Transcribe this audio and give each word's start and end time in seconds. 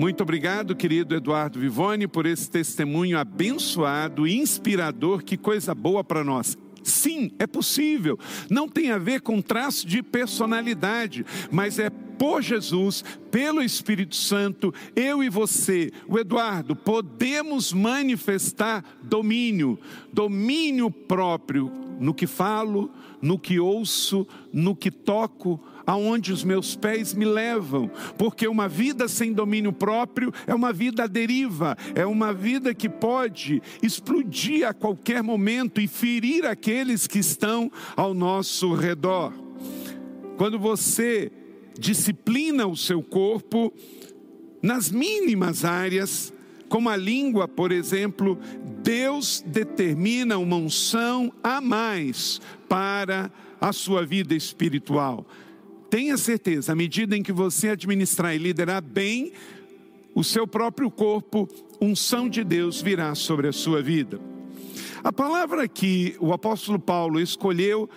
Muito 0.00 0.22
obrigado, 0.22 0.74
querido 0.74 1.14
Eduardo 1.14 1.60
Vivone, 1.60 2.08
por 2.08 2.24
esse 2.24 2.50
testemunho 2.50 3.18
abençoado, 3.18 4.26
inspirador. 4.26 5.22
Que 5.22 5.36
coisa 5.36 5.74
boa 5.74 6.02
para 6.02 6.24
nós. 6.24 6.56
Sim, 6.82 7.30
é 7.38 7.46
possível. 7.46 8.18
Não 8.48 8.66
tem 8.66 8.92
a 8.92 8.96
ver 8.96 9.20
com 9.20 9.42
traço 9.42 9.86
de 9.86 10.02
personalidade, 10.02 11.26
mas 11.52 11.78
é 11.78 11.90
por 11.90 12.40
Jesus, 12.40 13.04
pelo 13.30 13.62
Espírito 13.62 14.16
Santo, 14.16 14.72
eu 14.96 15.22
e 15.22 15.28
você, 15.28 15.92
o 16.08 16.18
Eduardo, 16.18 16.74
podemos 16.74 17.70
manifestar 17.70 18.82
domínio, 19.02 19.78
domínio 20.10 20.90
próprio 20.90 21.70
no 22.00 22.14
que 22.14 22.26
falo, 22.26 22.90
no 23.20 23.38
que 23.38 23.60
ouço, 23.60 24.26
no 24.50 24.74
que 24.74 24.90
toco, 24.90 25.60
aonde 25.90 26.32
os 26.32 26.44
meus 26.44 26.76
pés 26.76 27.12
me 27.12 27.24
levam, 27.24 27.90
porque 28.16 28.46
uma 28.46 28.68
vida 28.68 29.08
sem 29.08 29.32
domínio 29.32 29.72
próprio 29.72 30.32
é 30.46 30.54
uma 30.54 30.72
vida 30.72 31.02
à 31.02 31.06
deriva, 31.08 31.76
é 31.96 32.06
uma 32.06 32.32
vida 32.32 32.72
que 32.72 32.88
pode 32.88 33.60
explodir 33.82 34.64
a 34.64 34.72
qualquer 34.72 35.20
momento 35.20 35.80
e 35.80 35.88
ferir 35.88 36.46
aqueles 36.46 37.08
que 37.08 37.18
estão 37.18 37.72
ao 37.96 38.14
nosso 38.14 38.72
redor. 38.72 39.32
Quando 40.36 40.60
você 40.60 41.32
disciplina 41.76 42.68
o 42.68 42.76
seu 42.76 43.02
corpo 43.02 43.72
nas 44.62 44.92
mínimas 44.92 45.64
áreas, 45.64 46.32
como 46.68 46.88
a 46.88 46.96
língua, 46.96 47.48
por 47.48 47.72
exemplo, 47.72 48.38
Deus 48.80 49.42
determina 49.44 50.38
uma 50.38 50.54
unção 50.54 51.32
a 51.42 51.60
mais 51.60 52.40
para 52.68 53.28
a 53.60 53.72
sua 53.72 54.06
vida 54.06 54.36
espiritual. 54.36 55.26
Tenha 55.90 56.16
certeza, 56.16 56.70
à 56.70 56.74
medida 56.74 57.16
em 57.16 57.22
que 57.22 57.32
você 57.32 57.70
administrar 57.70 58.32
e 58.32 58.38
liderar 58.38 58.80
bem 58.80 59.32
o 60.14 60.22
seu 60.22 60.46
próprio 60.46 60.88
corpo, 60.88 61.48
unção 61.80 62.28
de 62.28 62.44
Deus 62.44 62.80
virá 62.80 63.14
sobre 63.16 63.48
a 63.48 63.52
sua 63.52 63.82
vida. 63.82 64.20
A 65.02 65.12
palavra 65.12 65.66
que 65.66 66.14
o 66.20 66.32
apóstolo 66.32 66.78
Paulo 66.78 67.20
escolheu 67.20 67.90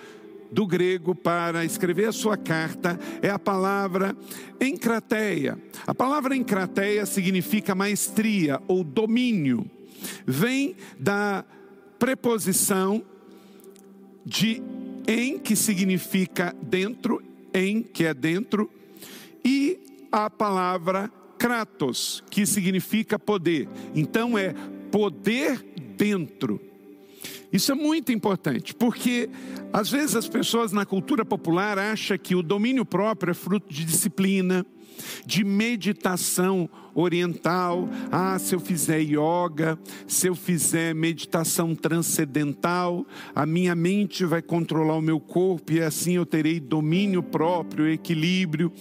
do 0.51 0.65
grego 0.65 1.13
para 1.13 1.65
escrever 1.65 2.05
a 2.05 2.11
sua 2.11 2.35
carta 2.35 2.99
é 3.21 3.29
a 3.29 3.37
palavra 3.37 4.15
encrateia. 4.59 5.57
A 5.85 5.93
palavra 5.93 6.35
encrateia 6.35 7.05
significa 7.05 7.75
maestria 7.75 8.59
ou 8.67 8.83
domínio. 8.83 9.69
Vem 10.25 10.75
da 10.99 11.45
preposição 11.99 13.03
de 14.25 14.61
em, 15.07 15.37
que 15.37 15.55
significa 15.55 16.55
dentro, 16.61 17.21
em, 17.53 17.83
que 17.83 18.05
é 18.05 18.13
dentro, 18.13 18.69
e 19.43 19.79
a 20.11 20.29
palavra 20.29 21.11
kratos, 21.37 22.23
que 22.29 22.45
significa 22.45 23.19
poder. 23.19 23.67
Então 23.93 24.37
é 24.37 24.53
poder 24.91 25.63
dentro. 25.97 26.59
Isso 27.51 27.71
é 27.71 27.75
muito 27.75 28.11
importante, 28.11 28.73
porque 28.73 29.29
às 29.71 29.89
vezes 29.89 30.15
as 30.15 30.27
pessoas 30.27 30.71
na 30.71 30.85
cultura 30.85 31.23
popular 31.23 31.77
acham 31.77 32.17
que 32.17 32.35
o 32.35 32.41
domínio 32.41 32.85
próprio 32.85 33.31
é 33.31 33.33
fruto 33.33 33.71
de 33.71 33.83
disciplina, 33.83 34.65
de 35.25 35.43
meditação 35.43 36.69
oriental. 36.93 37.89
Ah, 38.11 38.37
se 38.37 38.55
eu 38.55 38.59
fizer 38.59 38.99
yoga, 38.99 39.77
se 40.07 40.27
eu 40.27 40.35
fizer 40.35 40.93
meditação 40.93 41.75
transcendental, 41.75 43.05
a 43.35 43.45
minha 43.45 43.75
mente 43.75 44.25
vai 44.25 44.41
controlar 44.41 44.95
o 44.95 45.01
meu 45.01 45.19
corpo 45.19 45.71
e 45.71 45.81
assim 45.81 46.13
eu 46.13 46.25
terei 46.25 46.59
domínio 46.59 47.23
próprio, 47.23 47.89
equilíbrio. 47.89 48.71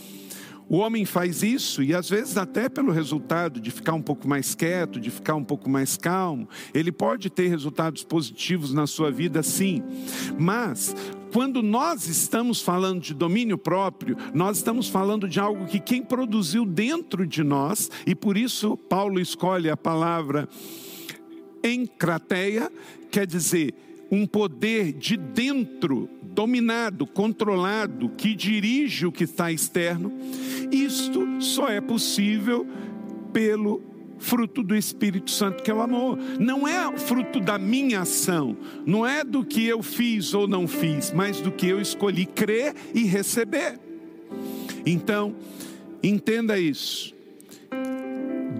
O 0.69 0.77
homem 0.77 1.05
faz 1.05 1.43
isso 1.43 1.83
e 1.83 1.95
às 1.95 2.09
vezes 2.09 2.37
até 2.37 2.69
pelo 2.69 2.93
resultado 2.93 3.61
de 3.61 3.71
ficar 3.71 3.95
um 3.95 4.03
pouco 4.03 4.27
mais 4.27 4.55
quieto, 4.55 5.01
de 5.01 5.11
ficar 5.11 5.35
um 5.35 5.45
pouco 5.45 5.69
mais 5.69 5.97
calmo, 5.97 6.49
ele 6.73 6.91
pode 6.91 7.29
ter 7.29 7.49
resultados 7.49 8.05
positivos 8.05 8.73
na 8.73 8.87
sua 8.87 9.11
vida 9.11 9.43
sim. 9.43 9.83
Mas 10.39 10.95
quando 11.33 11.63
nós 11.63 12.07
estamos 12.09 12.61
falando 12.61 13.01
de 13.01 13.15
domínio 13.15 13.57
próprio, 13.57 14.17
nós 14.35 14.59
estamos 14.59 14.89
falando 14.89 15.29
de 15.29 15.41
algo 15.41 15.67
que 15.67 15.81
quem 15.81 16.03
produziu 16.03 16.65
dentro 16.65 17.27
de 17.27 17.43
nós, 17.43 17.91
e 18.07 18.15
por 18.15 18.37
isso 18.37 18.77
Paulo 18.77 19.19
escolhe 19.19 19.71
a 19.71 19.77
palavra 19.77 20.49
encrateia, 21.65 22.71
quer 23.11 23.27
dizer, 23.27 23.75
um 24.13 24.27
poder 24.27 24.93
de 24.93 25.17
dentro, 25.17 26.07
dominado, 26.23 27.07
controlado, 27.07 28.11
que 28.11 28.35
dirige 28.35 29.07
o 29.07 29.11
que 29.11 29.25
está 29.25 29.51
externo. 29.51 30.13
Isto 30.71 31.41
só 31.41 31.71
é 31.71 31.81
possível 31.81 32.67
pelo 33.33 33.83
fruto 34.19 34.63
do 34.63 34.77
Espírito 34.77 35.31
Santo, 35.31 35.63
que 35.63 35.71
é 35.71 35.75
o 35.75 35.81
amor. 35.81 36.19
Não 36.39 36.69
é 36.69 36.95
fruto 36.99 37.41
da 37.41 37.59
minha 37.59 38.03
ação, 38.03 38.55
não 38.85 39.07
é 39.07 39.25
do 39.25 39.43
que 39.43 39.67
eu 39.67 39.83
fiz 39.83 40.35
ou 40.35 40.47
não 40.47 40.69
fiz, 40.69 41.11
mas 41.11 41.41
do 41.41 41.51
que 41.51 41.67
eu 41.67 41.81
escolhi 41.81 42.27
crer 42.27 42.75
e 42.95 43.05
receber. 43.05 43.81
Então, 44.85 45.35
entenda 46.03 46.59
isso 46.59 47.22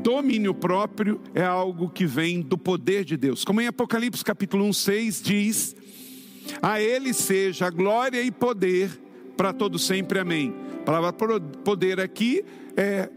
domínio 0.03 0.53
próprio 0.53 1.21
é 1.35 1.45
algo 1.45 1.89
que 1.89 2.05
vem 2.05 2.41
do 2.41 2.59
poder 2.59 3.05
de 3.05 3.17
Deus. 3.17 3.45
Como 3.45 3.61
em 3.61 3.67
Apocalipse 3.69 4.25
capítulo 4.25 4.65
1, 4.67 4.73
6 4.73 5.23
diz: 5.23 5.77
A 6.61 6.81
Ele 6.81 7.15
seja 7.15 7.71
glória 7.71 8.21
e 8.21 8.31
poder 8.31 8.91
para 9.37 9.53
todo 9.53 9.79
sempre. 9.79 10.19
Amém. 10.19 10.55
A 10.81 10.85
palavra 10.85 11.13
poder 11.65 12.01
aqui 12.01 12.45
é 12.77 13.09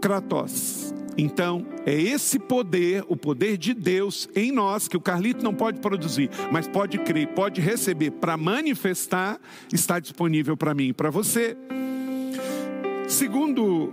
Kratos. 0.00 0.94
Então, 1.16 1.66
é 1.84 1.94
esse 1.94 2.38
poder, 2.38 3.04
o 3.06 3.14
poder 3.14 3.58
de 3.58 3.74
Deus 3.74 4.26
em 4.34 4.50
nós, 4.50 4.88
que 4.88 4.96
o 4.96 5.00
Carlito 5.00 5.44
não 5.44 5.52
pode 5.52 5.78
produzir, 5.78 6.30
mas 6.50 6.66
pode 6.66 6.96
crer, 6.98 7.28
pode 7.28 7.60
receber 7.60 8.12
para 8.12 8.34
manifestar, 8.38 9.38
está 9.70 10.00
disponível 10.00 10.56
para 10.56 10.72
mim 10.72 10.88
e 10.88 10.92
para 10.94 11.10
você. 11.10 11.54
Segundo 13.06 13.92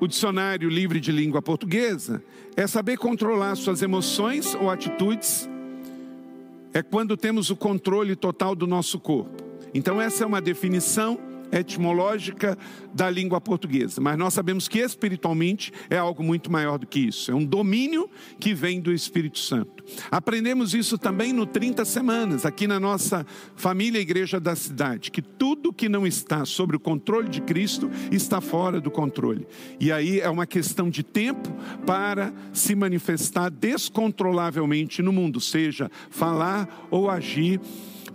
o 0.00 0.08
dicionário 0.08 0.68
livre 0.68 0.98
de 0.98 1.12
língua 1.12 1.42
portuguesa 1.42 2.22
é 2.56 2.66
saber 2.66 2.96
controlar 2.96 3.54
suas 3.54 3.82
emoções 3.82 4.54
ou 4.54 4.70
atitudes, 4.70 5.48
é 6.72 6.82
quando 6.82 7.16
temos 7.16 7.50
o 7.50 7.56
controle 7.56 8.16
total 8.16 8.54
do 8.54 8.66
nosso 8.66 8.98
corpo. 8.98 9.44
Então, 9.74 10.00
essa 10.00 10.24
é 10.24 10.26
uma 10.26 10.40
definição 10.40 11.18
etimológica 11.52 12.56
da 12.94 13.08
língua 13.08 13.40
portuguesa, 13.40 14.00
mas 14.00 14.18
nós 14.18 14.34
sabemos 14.34 14.68
que 14.68 14.78
espiritualmente 14.78 15.72
é 15.88 15.96
algo 15.96 16.22
muito 16.22 16.50
maior 16.50 16.78
do 16.78 16.86
que 16.86 17.00
isso, 17.00 17.30
é 17.30 17.34
um 17.34 17.44
domínio 17.44 18.08
que 18.38 18.54
vem 18.54 18.80
do 18.80 18.92
Espírito 18.92 19.38
Santo. 19.38 19.84
Aprendemos 20.10 20.74
isso 20.74 20.98
também 20.98 21.32
no 21.32 21.46
30 21.46 21.84
semanas, 21.84 22.46
aqui 22.46 22.66
na 22.66 22.78
nossa 22.78 23.26
família 23.56 24.00
Igreja 24.00 24.40
da 24.40 24.54
Cidade, 24.54 25.10
que 25.10 25.22
tudo 25.22 25.72
que 25.72 25.88
não 25.88 26.06
está 26.06 26.44
sobre 26.44 26.76
o 26.76 26.80
controle 26.80 27.28
de 27.28 27.40
Cristo 27.40 27.90
está 28.10 28.40
fora 28.40 28.80
do 28.80 28.90
controle. 28.90 29.46
E 29.78 29.90
aí 29.92 30.20
é 30.20 30.28
uma 30.28 30.46
questão 30.46 30.90
de 30.90 31.02
tempo 31.02 31.48
para 31.86 32.32
se 32.52 32.74
manifestar 32.74 33.50
descontrolavelmente 33.50 35.02
no 35.02 35.12
mundo, 35.12 35.40
seja 35.40 35.90
falar 36.10 36.86
ou 36.90 37.10
agir, 37.10 37.60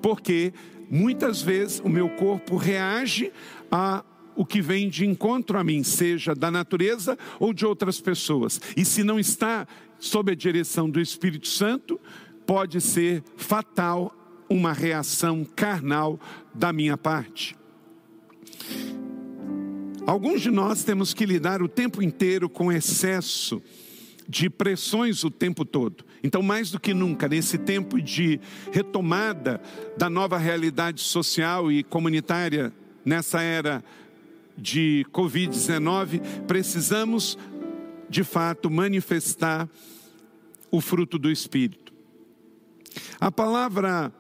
porque 0.02 0.54
muitas 0.90 1.42
vezes 1.42 1.80
o 1.80 1.90
meu 1.90 2.10
corpo 2.10 2.56
reage 2.56 3.32
a 3.72 4.04
o 4.36 4.46
que 4.46 4.62
vem 4.62 4.90
de 4.90 5.06
encontro 5.06 5.58
a 5.58 5.64
mim, 5.64 5.82
seja 5.82 6.36
da 6.36 6.52
natureza 6.52 7.18
ou 7.40 7.54
de 7.54 7.66
outras 7.66 8.02
pessoas. 8.02 8.60
E 8.76 8.84
se 8.84 9.04
não 9.04 9.18
está 9.18 9.66
sob 9.98 10.32
a 10.32 10.36
direção 10.36 10.90
do 10.90 11.00
Espírito 11.00 11.48
Santo, 11.48 12.00
pode 12.46 12.82
ser 12.82 13.24
fatal 13.38 14.14
uma 14.50 14.74
reação 14.74 15.46
carnal 15.56 16.20
da 16.54 16.74
minha 16.74 16.98
parte. 16.98 17.56
Alguns 20.06 20.42
de 20.42 20.52
nós 20.52 20.84
temos 20.84 21.14
que 21.14 21.26
lidar 21.26 21.64
o 21.64 21.68
tempo 21.68 22.02
inteiro 22.02 22.48
com 22.48 22.72
excesso 22.72 23.62
de 24.28 24.50
pressões 24.50 25.24
o 25.24 25.30
tempo 25.30 25.64
todo. 25.64 26.06
Então, 26.24 26.42
mais 26.42 26.72
do 26.72 26.80
que 26.80 26.94
nunca, 26.94 27.28
nesse 27.28 27.58
tempo 27.58 28.02
de 28.02 28.40
retomada 28.72 29.62
da 29.98 30.10
nova 30.10 30.38
realidade 30.38 31.02
social 31.02 31.72
e 31.72 31.84
comunitária, 31.84 32.74
nessa 33.04 33.42
era 33.42 33.84
de 34.58 35.06
Covid-19, 35.12 36.22
precisamos, 36.48 37.38
de 38.10 38.24
fato, 38.24 38.70
manifestar 38.70 39.70
o 40.72 40.82
fruto 40.82 41.20
do 41.20 41.30
Espírito. 41.30 41.94
A 43.20 43.32
palavra 43.32 44.12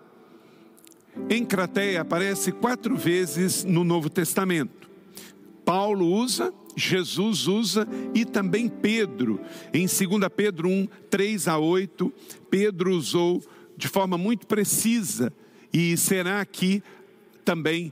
encrateia 1.29 2.01
aparece 2.01 2.51
quatro 2.51 2.95
vezes 2.95 3.63
no 3.63 3.83
Novo 3.83 4.09
Testamento. 4.09 4.89
Paulo 5.63 6.05
usa 6.05 6.53
Jesus 6.75 7.47
usa 7.47 7.87
e 8.13 8.25
também 8.25 8.67
Pedro. 8.67 9.39
Em 9.73 9.85
2 9.85 9.97
Pedro 10.35 10.69
1, 10.69 10.87
3 11.09 11.47
a 11.47 11.57
8, 11.57 12.13
Pedro 12.49 12.95
usou 12.95 13.43
de 13.77 13.87
forma 13.87 14.17
muito 14.17 14.47
precisa 14.47 15.31
e 15.73 15.97
será 15.97 16.41
aqui 16.41 16.81
também 17.43 17.91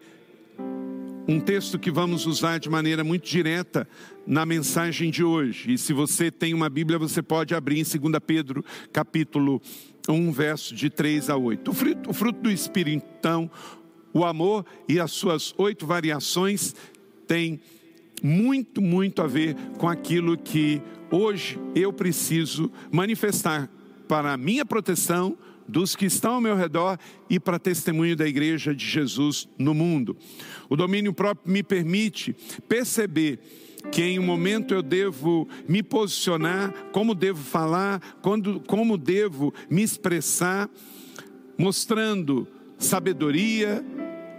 um 1.27 1.39
texto 1.39 1.80
que 1.80 1.89
vamos 1.89 2.25
usar 2.25 2.57
de 2.57 2.69
maneira 2.69 3.03
muito 3.03 3.30
direta 3.30 3.88
na 4.27 4.45
mensagem 4.45 5.09
de 5.09 5.24
hoje. 5.24 5.74
E 5.74 5.77
se 5.77 5.94
você 5.94 6.30
tem 6.30 6.53
uma 6.53 6.69
Bíblia, 6.69 7.00
você 7.00 7.21
pode 7.21 7.56
abrir 7.56 7.80
em 7.80 7.83
2 7.83 8.19
Pedro, 8.25 8.63
capítulo 8.91 9.62
1, 10.07 10.31
verso 10.31 10.75
de 10.75 10.89
3 10.89 11.30
a 11.30 11.38
8. 11.38 11.71
O 11.71 11.74
fruto, 11.74 12.09
o 12.09 12.13
fruto 12.13 12.41
do 12.41 12.51
Espírito, 12.51 13.06
então, 13.19 13.50
o 14.13 14.25
amor 14.25 14.65
e 14.88 15.00
as 15.00 15.12
suas 15.12 15.53
oito 15.57 15.85
variações 15.88 16.75
têm 17.25 17.59
muito, 18.23 18.81
muito 18.81 19.21
a 19.21 19.27
ver 19.27 19.55
com 19.77 19.87
aquilo 19.87 20.37
que 20.37 20.81
hoje 21.11 21.59
eu 21.75 21.91
preciso 21.91 22.71
manifestar 22.89 23.69
para 24.07 24.31
a 24.31 24.37
minha 24.37 24.65
proteção, 24.65 25.37
dos 25.67 25.95
que 25.95 26.05
estão 26.05 26.35
ao 26.35 26.41
meu 26.41 26.55
redor 26.55 26.97
e 27.29 27.39
para 27.39 27.57
testemunho 27.57 28.15
da 28.15 28.27
igreja 28.27 28.75
de 28.75 28.85
Jesus 28.85 29.47
no 29.57 29.73
mundo. 29.73 30.15
O 30.69 30.75
domínio 30.75 31.13
próprio 31.13 31.51
me 31.51 31.63
permite 31.63 32.35
perceber 32.67 33.39
que 33.91 34.01
em 34.01 34.19
um 34.19 34.23
momento 34.23 34.73
eu 34.73 34.81
devo 34.81 35.47
me 35.67 35.83
posicionar, 35.83 36.73
como 36.91 37.13
devo 37.13 37.41
falar, 37.41 37.99
quando, 38.21 38.61
como 38.61 38.97
devo 38.97 39.53
me 39.69 39.81
expressar, 39.83 40.69
mostrando 41.57 42.47
sabedoria, 42.77 43.83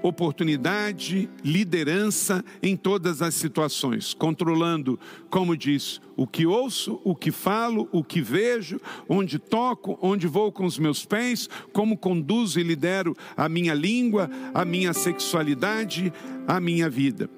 oportunidade, 0.05 1.31
liderança 1.43 2.45
em 2.63 2.77
todas 2.77 3.23
as 3.23 3.35
situações, 3.35 4.13
controlando, 4.13 5.01
como 5.31 5.57
diz, 5.57 5.99
o 6.15 6.27
que 6.27 6.45
ouço, 6.45 7.01
o 7.03 7.17
que 7.17 7.31
falo, 7.31 7.89
o 7.91 8.05
que 8.05 8.21
vejo, 8.21 8.79
onde 9.09 9.39
toco, 9.39 9.99
onde 10.03 10.27
vou 10.27 10.53
com 10.53 10.67
os 10.67 10.79
meus 10.79 11.07
pés, 11.07 11.49
como 11.73 11.97
conduzo 11.97 12.61
e 12.61 12.63
lidero 12.63 13.17
a 13.35 13.49
minha 13.49 13.73
língua, 13.73 14.31
a 14.53 14.63
minha 14.63 14.93
sexualidade, 14.93 16.13
a 16.47 16.61
minha 16.61 16.91
vida. 16.91 17.31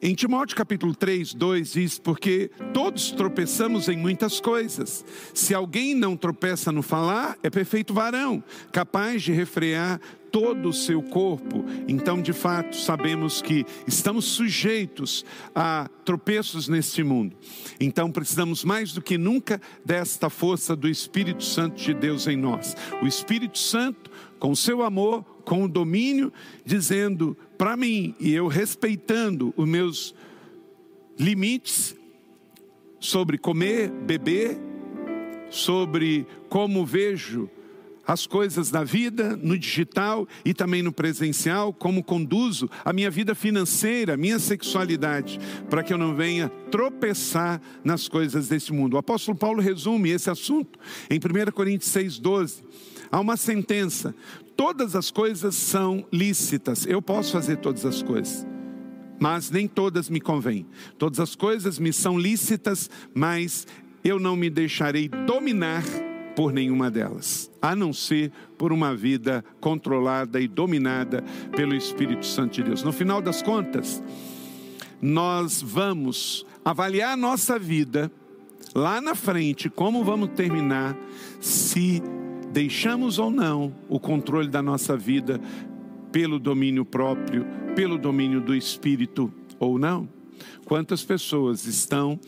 Em 0.00 0.14
Timóteo 0.14 0.56
capítulo 0.56 0.94
3, 0.94 1.34
2 1.34 1.72
diz: 1.72 1.98
Porque 1.98 2.50
todos 2.72 3.10
tropeçamos 3.10 3.88
em 3.88 3.96
muitas 3.96 4.40
coisas. 4.40 5.04
Se 5.34 5.54
alguém 5.54 5.94
não 5.94 6.16
tropeça 6.16 6.70
no 6.70 6.82
falar, 6.82 7.36
é 7.42 7.50
perfeito 7.50 7.92
varão, 7.92 8.42
capaz 8.72 9.22
de 9.22 9.32
refrear 9.32 10.00
todo 10.30 10.68
o 10.68 10.72
seu 10.72 11.02
corpo. 11.02 11.64
Então, 11.88 12.22
de 12.22 12.32
fato, 12.32 12.76
sabemos 12.76 13.42
que 13.42 13.66
estamos 13.86 14.26
sujeitos 14.26 15.24
a 15.54 15.90
tropeços 16.04 16.68
neste 16.68 17.02
mundo. 17.02 17.36
Então, 17.80 18.12
precisamos 18.12 18.64
mais 18.64 18.92
do 18.92 19.02
que 19.02 19.18
nunca 19.18 19.60
desta 19.84 20.30
força 20.30 20.76
do 20.76 20.88
Espírito 20.88 21.44
Santo 21.44 21.82
de 21.82 21.92
Deus 21.92 22.26
em 22.26 22.36
nós. 22.36 22.76
O 23.02 23.06
Espírito 23.06 23.58
Santo, 23.58 24.10
com 24.38 24.52
o 24.52 24.56
seu 24.56 24.82
amor, 24.82 25.24
com 25.44 25.64
o 25.64 25.68
domínio, 25.68 26.32
dizendo 26.64 27.36
para 27.60 27.76
mim, 27.76 28.14
e 28.18 28.32
eu 28.32 28.46
respeitando 28.46 29.52
os 29.54 29.68
meus 29.68 30.14
limites 31.18 31.94
sobre 32.98 33.36
comer, 33.36 33.90
beber, 33.90 34.56
sobre 35.50 36.26
como 36.48 36.86
vejo 36.86 37.50
as 38.10 38.26
coisas 38.26 38.72
da 38.72 38.82
vida 38.82 39.38
no 39.40 39.56
digital 39.56 40.26
e 40.44 40.52
também 40.52 40.82
no 40.82 40.92
presencial, 40.92 41.72
como 41.72 42.02
conduzo 42.02 42.68
a 42.84 42.92
minha 42.92 43.08
vida 43.08 43.36
financeira, 43.36 44.16
minha 44.16 44.40
sexualidade, 44.40 45.38
para 45.68 45.84
que 45.84 45.92
eu 45.92 45.98
não 45.98 46.16
venha 46.16 46.48
tropeçar 46.72 47.60
nas 47.84 48.08
coisas 48.08 48.48
desse 48.48 48.72
mundo. 48.72 48.94
O 48.94 48.98
apóstolo 48.98 49.38
Paulo 49.38 49.62
resume 49.62 50.10
esse 50.10 50.28
assunto 50.28 50.76
em 51.08 51.20
1 51.20 51.52
Coríntios 51.52 51.92
6,12. 51.92 52.64
Há 53.12 53.20
uma 53.20 53.36
sentença: 53.36 54.12
todas 54.56 54.96
as 54.96 55.12
coisas 55.12 55.54
são 55.54 56.04
lícitas, 56.12 56.86
eu 56.86 57.00
posso 57.00 57.30
fazer 57.30 57.58
todas 57.58 57.86
as 57.86 58.02
coisas 58.02 58.44
mas 59.22 59.50
nem 59.50 59.68
todas 59.68 60.08
me 60.08 60.18
convêm. 60.18 60.66
Todas 60.96 61.20
as 61.20 61.36
coisas 61.36 61.78
me 61.78 61.92
são 61.92 62.18
lícitas, 62.18 62.88
mas 63.14 63.66
eu 64.02 64.18
não 64.18 64.34
me 64.34 64.48
deixarei 64.48 65.10
dominar 65.10 65.84
por 66.40 66.54
nenhuma 66.54 66.90
delas, 66.90 67.50
a 67.60 67.76
não 67.76 67.92
ser 67.92 68.32
por 68.56 68.72
uma 68.72 68.96
vida 68.96 69.44
controlada 69.60 70.40
e 70.40 70.48
dominada 70.48 71.22
pelo 71.54 71.74
Espírito 71.74 72.24
Santo 72.24 72.54
de 72.54 72.62
Deus. 72.62 72.82
No 72.82 72.92
final 72.92 73.20
das 73.20 73.42
contas, 73.42 74.02
nós 75.02 75.60
vamos 75.60 76.46
avaliar 76.64 77.12
a 77.12 77.16
nossa 77.16 77.58
vida 77.58 78.10
lá 78.74 79.02
na 79.02 79.14
frente, 79.14 79.68
como 79.68 80.02
vamos 80.02 80.30
terminar, 80.30 80.96
se 81.42 82.02
deixamos 82.50 83.18
ou 83.18 83.30
não 83.30 83.74
o 83.86 84.00
controle 84.00 84.48
da 84.48 84.62
nossa 84.62 84.96
vida 84.96 85.38
pelo 86.10 86.38
domínio 86.38 86.86
próprio, 86.86 87.44
pelo 87.76 87.98
domínio 87.98 88.40
do 88.40 88.54
Espírito 88.54 89.30
ou 89.58 89.78
não. 89.78 90.08
Quantas 90.64 91.04
pessoas 91.04 91.66
estão 91.66 92.18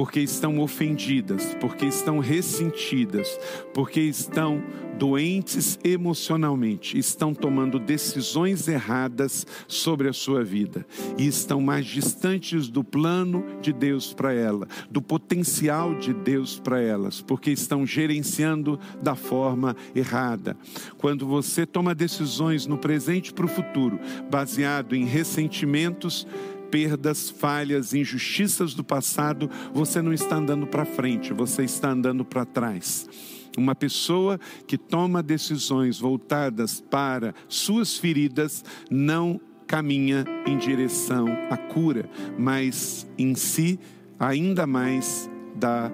porque 0.00 0.20
estão 0.20 0.60
ofendidas, 0.60 1.54
porque 1.60 1.84
estão 1.84 2.20
ressentidas, 2.20 3.38
porque 3.74 4.00
estão 4.00 4.62
doentes 4.98 5.78
emocionalmente, 5.84 6.98
estão 6.98 7.34
tomando 7.34 7.78
decisões 7.78 8.66
erradas 8.66 9.46
sobre 9.68 10.08
a 10.08 10.12
sua 10.14 10.42
vida 10.42 10.86
e 11.18 11.26
estão 11.26 11.60
mais 11.60 11.84
distantes 11.84 12.68
do 12.68 12.82
plano 12.82 13.44
de 13.60 13.74
Deus 13.74 14.14
para 14.14 14.32
ela, 14.32 14.66
do 14.90 15.02
potencial 15.02 15.94
de 15.94 16.14
Deus 16.14 16.58
para 16.58 16.80
elas, 16.80 17.20
porque 17.20 17.50
estão 17.50 17.86
gerenciando 17.86 18.80
da 19.02 19.14
forma 19.14 19.76
errada. 19.94 20.56
Quando 20.96 21.26
você 21.26 21.66
toma 21.66 21.94
decisões 21.94 22.66
no 22.66 22.78
presente 22.78 23.34
para 23.34 23.44
o 23.44 23.48
futuro, 23.48 24.00
baseado 24.30 24.94
em 24.94 25.04
ressentimentos, 25.04 26.26
perdas, 26.70 27.28
falhas, 27.30 27.92
injustiças 27.94 28.74
do 28.74 28.84
passado, 28.84 29.50
você 29.72 30.00
não 30.00 30.12
está 30.12 30.36
andando 30.36 30.66
para 30.66 30.84
frente, 30.84 31.32
você 31.32 31.64
está 31.64 31.90
andando 31.90 32.24
para 32.24 32.44
trás. 32.44 33.08
Uma 33.56 33.74
pessoa 33.74 34.38
que 34.66 34.78
toma 34.78 35.22
decisões 35.22 35.98
voltadas 35.98 36.80
para 36.80 37.34
suas 37.48 37.96
feridas 37.96 38.64
não 38.88 39.40
caminha 39.66 40.24
em 40.46 40.56
direção 40.56 41.28
à 41.50 41.56
cura, 41.56 42.08
mas 42.38 43.06
em 43.18 43.34
si 43.34 43.78
ainda 44.18 44.66
mais 44.66 45.30
da 45.54 45.90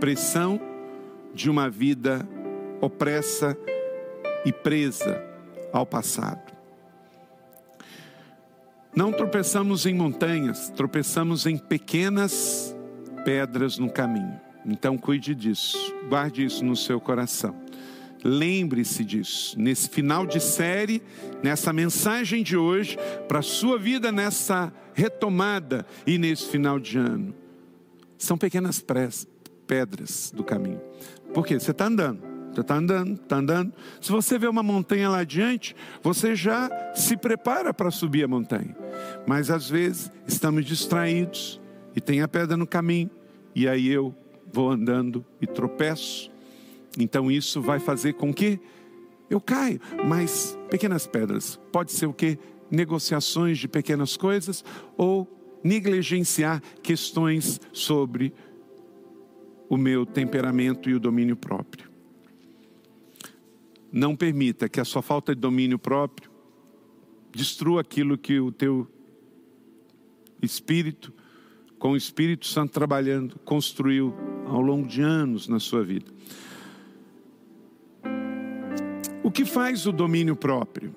pressão 0.00 0.60
de 1.34 1.48
uma 1.48 1.68
vida 1.70 2.28
opressa 2.80 3.56
e 4.44 4.52
presa 4.52 5.22
ao 5.72 5.86
passado. 5.86 6.45
Não 8.96 9.12
tropeçamos 9.12 9.84
em 9.84 9.92
montanhas, 9.92 10.70
tropeçamos 10.70 11.44
em 11.44 11.58
pequenas 11.58 12.74
pedras 13.26 13.76
no 13.76 13.90
caminho. 13.90 14.40
Então 14.64 14.96
cuide 14.96 15.34
disso, 15.34 15.76
guarde 16.08 16.42
isso 16.46 16.64
no 16.64 16.74
seu 16.74 16.98
coração. 16.98 17.54
Lembre-se 18.24 19.04
disso. 19.04 19.54
Nesse 19.60 19.90
final 19.90 20.26
de 20.26 20.40
série, 20.40 21.02
nessa 21.42 21.74
mensagem 21.74 22.42
de 22.42 22.56
hoje, 22.56 22.96
para 23.28 23.40
a 23.40 23.42
sua 23.42 23.78
vida 23.78 24.10
nessa 24.10 24.72
retomada 24.94 25.84
e 26.06 26.16
nesse 26.16 26.46
final 26.46 26.80
de 26.80 26.96
ano. 26.96 27.34
São 28.16 28.38
pequenas 28.38 28.82
pedras 29.66 30.32
do 30.34 30.42
caminho. 30.42 30.80
Porque 31.34 31.60
você 31.60 31.70
está 31.70 31.84
andando. 31.84 32.25
Você 32.56 32.62
está 32.62 32.76
andando, 32.76 33.12
está 33.12 33.36
andando. 33.36 33.72
Se 34.00 34.10
você 34.10 34.38
vê 34.38 34.46
uma 34.48 34.62
montanha 34.62 35.10
lá 35.10 35.18
adiante, 35.18 35.76
você 36.02 36.34
já 36.34 36.70
se 36.94 37.14
prepara 37.14 37.74
para 37.74 37.90
subir 37.90 38.24
a 38.24 38.28
montanha. 38.28 38.74
Mas 39.26 39.50
às 39.50 39.68
vezes 39.68 40.10
estamos 40.26 40.64
distraídos 40.64 41.60
e 41.94 42.00
tem 42.00 42.22
a 42.22 42.28
pedra 42.28 42.56
no 42.56 42.66
caminho, 42.66 43.10
e 43.54 43.68
aí 43.68 43.88
eu 43.88 44.14
vou 44.50 44.70
andando 44.70 45.22
e 45.38 45.46
tropeço. 45.46 46.30
Então 46.98 47.30
isso 47.30 47.60
vai 47.60 47.78
fazer 47.78 48.14
com 48.14 48.32
que 48.32 48.58
eu 49.28 49.38
caia. 49.38 49.78
Mas 50.06 50.58
pequenas 50.70 51.06
pedras, 51.06 51.60
pode 51.70 51.92
ser 51.92 52.06
o 52.06 52.12
que? 52.14 52.38
Negociações 52.70 53.58
de 53.58 53.68
pequenas 53.68 54.16
coisas 54.16 54.64
ou 54.96 55.28
negligenciar 55.62 56.62
questões 56.82 57.60
sobre 57.70 58.32
o 59.68 59.76
meu 59.76 60.06
temperamento 60.06 60.88
e 60.88 60.94
o 60.94 61.00
domínio 61.00 61.36
próprio. 61.36 61.85
Não 63.96 64.14
permita 64.14 64.68
que 64.68 64.78
a 64.78 64.84
sua 64.84 65.00
falta 65.00 65.34
de 65.34 65.40
domínio 65.40 65.78
próprio 65.78 66.30
destrua 67.34 67.80
aquilo 67.80 68.18
que 68.18 68.38
o 68.38 68.52
teu 68.52 68.86
espírito, 70.42 71.14
com 71.78 71.92
o 71.92 71.96
Espírito 71.96 72.46
Santo 72.46 72.72
trabalhando, 72.72 73.38
construiu 73.38 74.14
ao 74.44 74.60
longo 74.60 74.86
de 74.86 75.00
anos 75.00 75.48
na 75.48 75.58
sua 75.58 75.82
vida. 75.82 76.12
O 79.22 79.30
que 79.30 79.46
faz 79.46 79.86
o 79.86 79.92
domínio 79.92 80.36
próprio? 80.36 80.94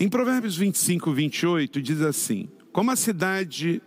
Em 0.00 0.08
Provérbios 0.08 0.56
25, 0.56 1.12
28, 1.12 1.82
diz 1.82 2.00
assim: 2.00 2.48
Como 2.72 2.90
a 2.90 2.96
cidade 2.96 3.82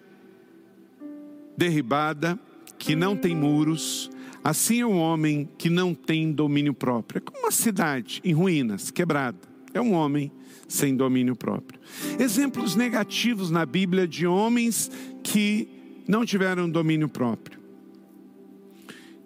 derribada, 1.57 2.39
que 2.77 2.95
não 2.95 3.17
tem 3.17 3.35
muros, 3.35 4.07
Assim 4.43 4.81
é 4.81 4.85
um 4.85 4.97
homem 4.97 5.47
que 5.57 5.69
não 5.69 5.93
tem 5.93 6.31
domínio 6.31 6.73
próprio. 6.73 7.19
É 7.19 7.21
como 7.21 7.39
uma 7.39 7.51
cidade 7.51 8.21
em 8.23 8.33
ruínas, 8.33 8.89
quebrada. 8.89 9.37
É 9.73 9.79
um 9.79 9.93
homem 9.93 10.31
sem 10.67 10.95
domínio 10.95 11.35
próprio. 11.35 11.79
Exemplos 12.19 12.75
negativos 12.75 13.51
na 13.51 13.65
Bíblia 13.65 14.07
de 14.07 14.25
homens 14.25 14.89
que 15.21 15.67
não 16.07 16.25
tiveram 16.25 16.69
domínio 16.69 17.07
próprio. 17.07 17.59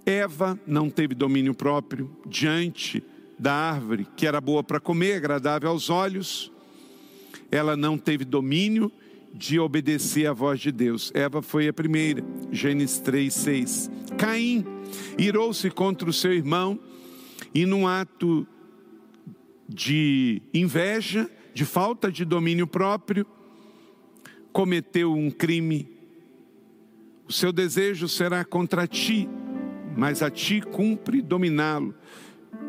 Eva 0.05 0.59
não 0.67 0.89
teve 0.89 1.15
domínio 1.15 1.53
próprio 1.53 2.11
diante 2.27 3.03
da 3.39 3.53
árvore 3.53 4.07
que 4.15 4.27
era 4.27 4.39
boa 4.39 4.63
para 4.63 4.79
comer, 4.79 5.15
agradável 5.15 5.69
aos 5.69 5.89
olhos. 5.89 6.51
Ela 7.49 7.77
não 7.77 7.97
teve 7.97 8.25
domínio 8.25 8.91
de 9.33 9.59
obedecer 9.59 10.27
à 10.27 10.33
voz 10.33 10.59
de 10.59 10.71
Deus. 10.71 11.11
Eva 11.13 11.41
foi 11.41 11.67
a 11.67 11.73
primeira. 11.73 12.23
Gênesis 12.51 12.99
3, 12.99 13.33
6. 13.33 13.91
Caim 14.17 14.74
irou-se 15.17 15.69
contra 15.69 16.09
o 16.09 16.13
seu 16.13 16.33
irmão 16.33 16.79
e, 17.53 17.65
num 17.65 17.87
ato 17.87 18.47
de 19.67 20.41
inveja, 20.53 21.29
de 21.53 21.65
falta 21.65 22.11
de 22.11 22.25
domínio 22.25 22.67
próprio, 22.67 23.25
cometeu 24.51 25.13
um 25.13 25.31
crime. 25.31 25.89
O 27.27 27.33
seu 27.33 27.51
desejo 27.51 28.07
será 28.07 28.45
contra 28.45 28.87
ti, 28.87 29.27
mas 29.97 30.21
a 30.21 30.29
ti 30.29 30.61
cumpre 30.61 31.21
dominá-lo. 31.21 31.95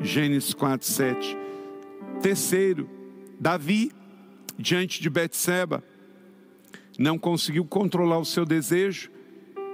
Gênesis 0.00 0.54
4, 0.54 0.86
7. 0.86 1.36
Terceiro, 2.22 2.88
Davi, 3.38 3.92
diante 4.58 5.00
de 5.00 5.10
Betseba, 5.10 5.84
não 6.98 7.18
conseguiu 7.18 7.64
controlar 7.64 8.18
o 8.18 8.24
seu 8.24 8.44
desejo 8.44 9.10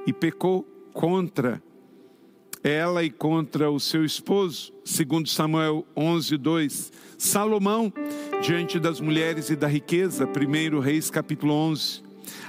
e 0.06 0.12
pecou 0.12 0.62
contra 0.92 1.62
ela 2.62 3.02
e 3.02 3.10
contra 3.10 3.70
o 3.70 3.80
seu 3.80 4.04
esposo, 4.04 4.72
segundo 4.84 5.28
Samuel 5.28 5.86
11, 5.96 6.36
2. 6.36 6.92
Salomão, 7.18 7.92
diante 8.40 8.78
das 8.78 9.00
mulheres 9.00 9.50
e 9.50 9.56
da 9.56 9.66
riqueza, 9.66 10.26
1 10.26 10.78
Reis 10.78 11.10
capítulo 11.10 11.52
11. 11.52 12.02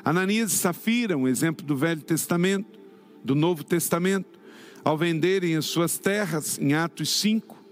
Ananias 0.03 0.53
e 0.53 0.57
Safira, 0.57 1.17
um 1.17 1.27
exemplo 1.27 1.65
do 1.65 1.75
Velho 1.75 2.01
Testamento, 2.01 2.79
do 3.23 3.33
Novo 3.33 3.63
Testamento, 3.63 4.39
ao 4.83 4.97
venderem 4.97 5.55
as 5.55 5.65
suas 5.65 5.97
terras, 5.97 6.59
em 6.59 6.73
Atos 6.73 7.09
5, 7.19 7.63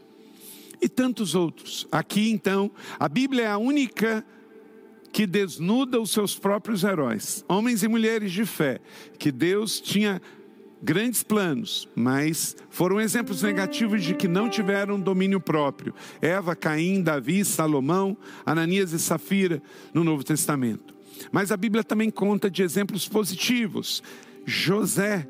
e 0.81 0.89
tantos 0.89 1.35
outros. 1.35 1.87
Aqui 1.91 2.31
então, 2.31 2.71
a 2.99 3.07
Bíblia 3.07 3.43
é 3.43 3.47
a 3.47 3.57
única 3.57 4.25
que 5.11 5.27
desnuda 5.27 5.99
os 5.99 6.09
seus 6.09 6.35
próprios 6.39 6.83
heróis, 6.83 7.43
homens 7.47 7.83
e 7.83 7.87
mulheres 7.87 8.31
de 8.31 8.45
fé, 8.45 8.79
que 9.19 9.31
Deus 9.31 9.79
tinha 9.79 10.21
grandes 10.81 11.23
planos, 11.23 11.87
mas 11.95 12.55
foram 12.69 12.99
exemplos 12.99 13.43
negativos 13.43 14.03
de 14.03 14.13
que 14.15 14.27
não 14.27 14.49
tiveram 14.49 14.99
domínio 14.99 15.39
próprio. 15.39 15.93
Eva, 16.21 16.55
Caim, 16.55 17.01
Davi, 17.01 17.45
Salomão, 17.45 18.17
Ananias 18.45 18.91
e 18.91 18.99
Safira 18.99 19.61
no 19.93 20.03
Novo 20.03 20.23
Testamento. 20.23 20.95
Mas 21.31 21.51
a 21.51 21.57
Bíblia 21.57 21.83
também 21.83 22.09
conta 22.09 22.49
de 22.49 22.63
exemplos 22.63 23.07
positivos. 23.07 24.01
José, 24.45 25.27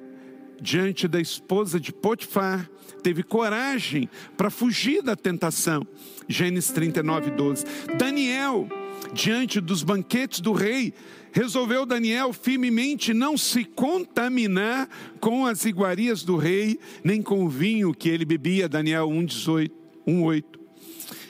diante 0.62 1.08
da 1.08 1.20
esposa 1.20 1.80
de 1.80 1.92
Potifar, 1.92 2.70
teve 3.04 3.24
coragem 3.24 4.10
para 4.38 4.50
fugir 4.50 5.02
da 5.02 5.16
tentação. 5.16 5.86
Gênesis 6.28 6.72
39, 6.72 7.32
12. 7.32 7.66
Daniel, 7.98 8.70
diante 9.14 9.60
dos 9.60 9.84
banquetes 9.84 10.40
do 10.40 10.54
rei, 10.54 10.94
resolveu 11.32 11.86
Daniel 11.86 12.34
firmemente 12.34 13.14
não 13.14 13.38
se 13.38 13.64
contaminar 13.64 14.90
com 15.20 15.46
as 15.46 15.66
iguarias 15.66 16.24
do 16.24 16.38
rei, 16.38 16.80
nem 17.04 17.22
com 17.22 17.46
o 17.46 17.50
vinho 17.50 17.94
que 17.94 18.10
ele 18.10 18.26
bebia. 18.26 18.68
Daniel 18.68 19.10
1,18. 19.10 19.72
1,8. 20.08 20.44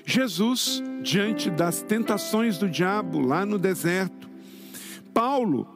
Jesus, 0.06 0.82
diante 1.02 1.50
das 1.50 1.82
tentações 1.82 2.58
do 2.58 2.70
diabo 2.70 3.20
lá 3.20 3.46
no 3.46 3.58
deserto, 3.60 4.30
Paulo, 5.14 5.68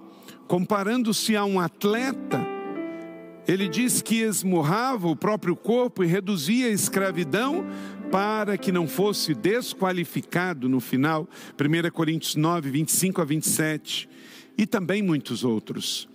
comparando-se 0.48 1.36
a 1.36 1.46
um 1.46 1.60
atleta, 1.60 2.46
ele 3.48 3.68
diz 3.68 4.02
que 4.02 4.22
esmurrava 4.22 5.08
o 5.08 5.16
próprio 5.16 5.56
corpo 5.56 6.04
e 6.04 6.08
reduzia 6.08 6.68
a 6.68 6.72
escravidão 6.72 7.66
para 8.12 8.58
que 8.58 8.72
não 8.72 8.88
fosse 8.88 9.34
desqualificado 9.34 10.70
no 10.70 10.80
final. 10.80 11.28
1 11.60 11.92
Coríntios 11.92 12.36
9, 12.36 12.70
25 12.70 13.22
a 13.22 13.26
27. 13.26 14.10
E 14.58 14.66
também 14.66 15.02
muitos 15.02 15.44
outros. 15.44 16.08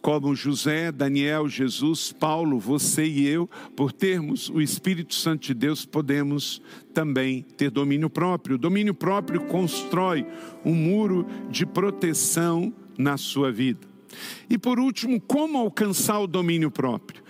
Como 0.00 0.34
José, 0.34 0.92
Daniel, 0.92 1.48
Jesus, 1.48 2.12
Paulo, 2.12 2.60
você 2.60 3.04
e 3.04 3.26
eu, 3.26 3.50
por 3.74 3.92
termos 3.92 4.48
o 4.48 4.60
Espírito 4.60 5.14
Santo 5.14 5.48
de 5.48 5.54
Deus, 5.54 5.84
podemos 5.84 6.62
também 6.94 7.42
ter 7.42 7.70
domínio 7.70 8.08
próprio. 8.08 8.54
O 8.54 8.58
domínio 8.58 8.94
próprio 8.94 9.40
constrói 9.42 10.24
um 10.64 10.74
muro 10.74 11.26
de 11.50 11.66
proteção 11.66 12.72
na 12.96 13.16
sua 13.16 13.50
vida. 13.50 13.86
E 14.48 14.56
por 14.56 14.78
último, 14.78 15.20
como 15.20 15.58
alcançar 15.58 16.20
o 16.20 16.26
domínio 16.26 16.70
próprio? 16.70 17.22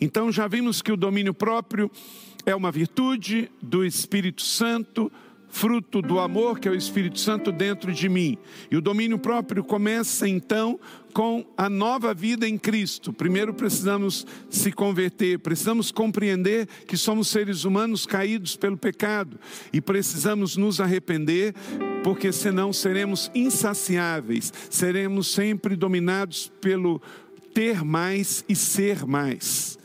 Então 0.00 0.30
já 0.30 0.46
vimos 0.46 0.82
que 0.82 0.92
o 0.92 0.96
domínio 0.96 1.32
próprio 1.32 1.90
é 2.46 2.54
uma 2.54 2.70
virtude 2.70 3.50
do 3.60 3.84
Espírito 3.84 4.40
Santo, 4.40 5.10
fruto 5.48 6.00
do 6.00 6.20
amor 6.20 6.60
que 6.60 6.68
é 6.68 6.70
o 6.70 6.76
Espírito 6.76 7.18
Santo 7.18 7.50
dentro 7.50 7.92
de 7.92 8.08
mim. 8.08 8.38
E 8.70 8.76
o 8.76 8.80
domínio 8.80 9.18
próprio 9.18 9.64
começa 9.64 10.28
então 10.28 10.78
com 11.12 11.44
a 11.56 11.68
nova 11.68 12.14
vida 12.14 12.46
em 12.46 12.56
Cristo. 12.56 13.12
Primeiro 13.12 13.52
precisamos 13.52 14.24
se 14.48 14.70
converter, 14.70 15.40
precisamos 15.40 15.90
compreender 15.90 16.68
que 16.86 16.96
somos 16.96 17.26
seres 17.26 17.64
humanos 17.64 18.06
caídos 18.06 18.54
pelo 18.54 18.76
pecado 18.76 19.40
e 19.72 19.80
precisamos 19.80 20.56
nos 20.56 20.80
arrepender, 20.80 21.52
porque 22.04 22.30
senão 22.30 22.72
seremos 22.72 23.28
insaciáveis, 23.34 24.52
seremos 24.70 25.32
sempre 25.32 25.74
dominados 25.74 26.52
pelo 26.60 27.02
ter 27.52 27.82
mais 27.84 28.44
e 28.48 28.54
ser 28.54 29.04
mais 29.04 29.76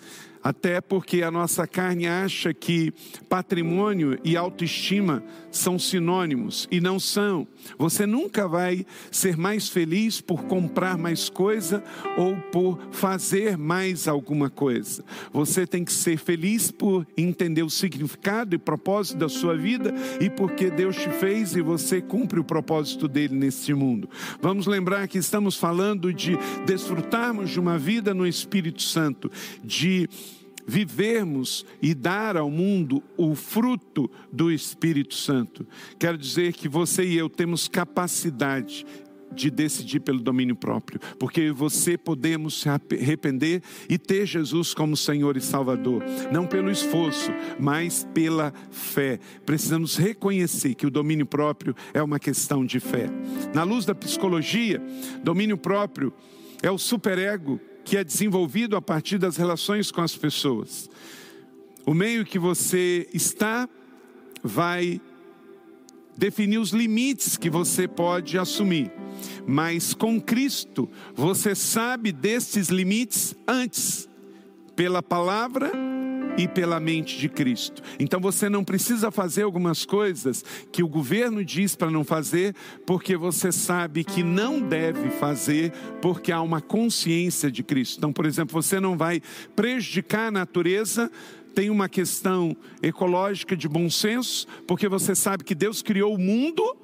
até 0.44 0.82
porque 0.82 1.22
a 1.22 1.32
nossa 1.32 1.68
carne 1.68 2.08
acha 2.08 2.54
que 2.54 2.94
patrimônio 3.30 4.18
e 4.24 4.36
autoestima 4.36 5.24
são 5.52 5.78
sinônimos 5.78 6.68
e 6.72 6.80
não 6.80 7.00
são. 7.00 7.48
Você 7.78 8.06
nunca 8.06 8.48
vai 8.48 8.86
ser 9.12 9.38
mais 9.38 9.68
feliz 9.68 10.22
por 10.22 10.44
comprar 10.46 10.98
mais 10.98 11.30
coisa 11.30 11.84
ou 12.18 12.36
por 12.52 12.80
fazer 12.92 13.58
mais 13.58 14.08
alguma 14.08 14.50
coisa. 14.50 15.04
Você 15.32 15.68
tem 15.68 15.84
que 15.84 15.94
ser 15.94 16.18
feliz 16.18 16.72
por 16.72 17.06
entender 17.18 17.64
o 17.64 17.70
significado 17.70 18.56
e 18.56 18.58
propósito 18.58 19.18
da 19.18 19.30
sua 19.30 19.56
vida 19.56 19.94
e 20.20 20.30
porque 20.30 20.70
Deus 20.70 20.96
te 20.96 21.10
fez 21.10 21.56
e 21.56 21.62
você 21.62 22.02
cumpre 22.02 22.40
o 22.40 22.44
propósito 22.44 23.08
dele 23.08 23.36
neste 23.36 23.74
mundo. 23.74 24.10
Vamos 24.42 24.66
lembrar 24.68 25.08
que 25.08 25.18
estamos 25.18 25.58
falando 25.58 26.14
de 26.14 26.38
desfrutarmos 26.66 27.50
de 27.50 27.60
uma 27.60 27.78
vida 27.78 28.14
no 28.14 28.26
Espírito 28.26 28.82
Santo, 28.82 29.30
de 29.64 30.10
vivermos 30.66 31.66
e 31.82 31.94
dar 31.94 32.38
ao 32.38 32.50
mundo 32.50 33.04
o 33.18 33.36
fruto 33.36 34.10
do 34.32 34.52
Espírito 34.52 35.16
Santo. 35.16 35.66
Quero 36.00 36.18
dizer 36.18 36.54
que 36.54 36.68
você 36.68 37.06
e 37.06 37.18
eu 37.18 37.30
temos 37.30 37.68
capacidade 37.68 38.86
de 39.34 39.50
decidir 39.50 40.02
pelo 40.02 40.20
domínio 40.20 40.56
próprio, 40.56 41.00
porque 41.18 41.52
você 41.52 41.98
podemos 41.98 42.62
se 42.62 42.70
arrepender 42.70 43.62
e 43.90 43.98
ter 43.98 44.26
Jesus 44.26 44.74
como 44.74 44.98
Senhor 44.98 45.38
e 45.38 45.42
Salvador, 45.42 46.04
não 46.32 46.46
pelo 46.46 46.70
esforço, 46.70 47.32
mas 47.60 48.06
pela 48.14 48.54
fé. 48.70 49.20
Precisamos 49.46 49.96
reconhecer 49.96 50.76
que 50.76 50.86
o 50.86 50.92
domínio 50.92 51.26
próprio 51.26 51.76
é 51.94 52.02
uma 52.02 52.20
questão 52.20 52.66
de 52.66 52.80
fé. 52.80 53.10
Na 53.54 53.64
luz 53.64 53.86
da 53.86 53.96
psicologia, 53.96 54.82
domínio 55.24 55.58
próprio 55.58 56.14
é 56.62 56.70
o 56.70 56.78
superego 56.78 57.60
que 57.84 57.98
é 57.98 58.04
desenvolvido 58.04 58.76
a 58.76 58.82
partir 58.82 59.18
das 59.18 59.38
relações 59.38 59.92
com 59.92 60.02
as 60.02 60.16
pessoas. 60.16 60.90
O 61.86 61.94
meio 61.94 62.26
que 62.26 62.38
você 62.38 63.08
está 63.14 63.68
vai 64.44 65.02
definir 66.18 66.58
os 66.58 66.72
limites 66.72 67.38
que 67.38 67.50
você 67.50 67.88
pode 67.88 68.38
assumir. 68.38 68.92
Mas 69.48 69.94
com 69.94 70.22
Cristo, 70.22 70.90
você 71.16 71.56
sabe 71.56 72.12
desses 72.12 72.70
limites 72.70 73.36
antes, 73.48 74.08
pela 74.76 75.02
palavra 75.02 75.72
e 76.38 76.48
pela 76.48 76.80
mente 76.80 77.18
de 77.18 77.30
Cristo. 77.30 77.82
Então 78.00 78.20
você 78.20 78.50
não 78.50 78.64
precisa 78.64 79.12
fazer 79.12 79.44
algumas 79.44 79.86
coisas 79.86 80.44
que 80.72 80.84
o 80.84 80.88
governo 80.88 81.44
diz 81.44 81.76
para 81.76 81.92
não 81.92 82.04
fazer, 82.04 82.56
porque 82.86 83.16
você 83.16 83.52
sabe 83.52 84.04
que 84.04 84.24
não 84.24 84.60
deve 84.62 85.10
fazer, 85.12 85.72
porque 86.02 86.32
há 86.32 86.42
uma 86.42 86.62
consciência 86.62 87.52
de 87.52 87.64
Cristo. 87.64 87.98
Então, 87.98 88.14
por 88.14 88.26
exemplo, 88.26 88.62
você 88.62 88.80
não 88.80 88.98
vai 88.98 89.22
prejudicar 89.56 90.28
a 90.28 90.32
natureza 90.32 91.12
tem 91.54 91.70
uma 91.70 91.90
questão 91.90 92.56
ecológica 92.82 93.58
de 93.58 93.68
bom 93.68 93.90
senso, 93.90 94.48
porque 94.66 94.88
você 94.88 95.14
sabe 95.14 95.44
que 95.44 95.54
Deus 95.54 95.82
criou 95.82 96.16
o 96.16 96.18
mundo 96.18 96.78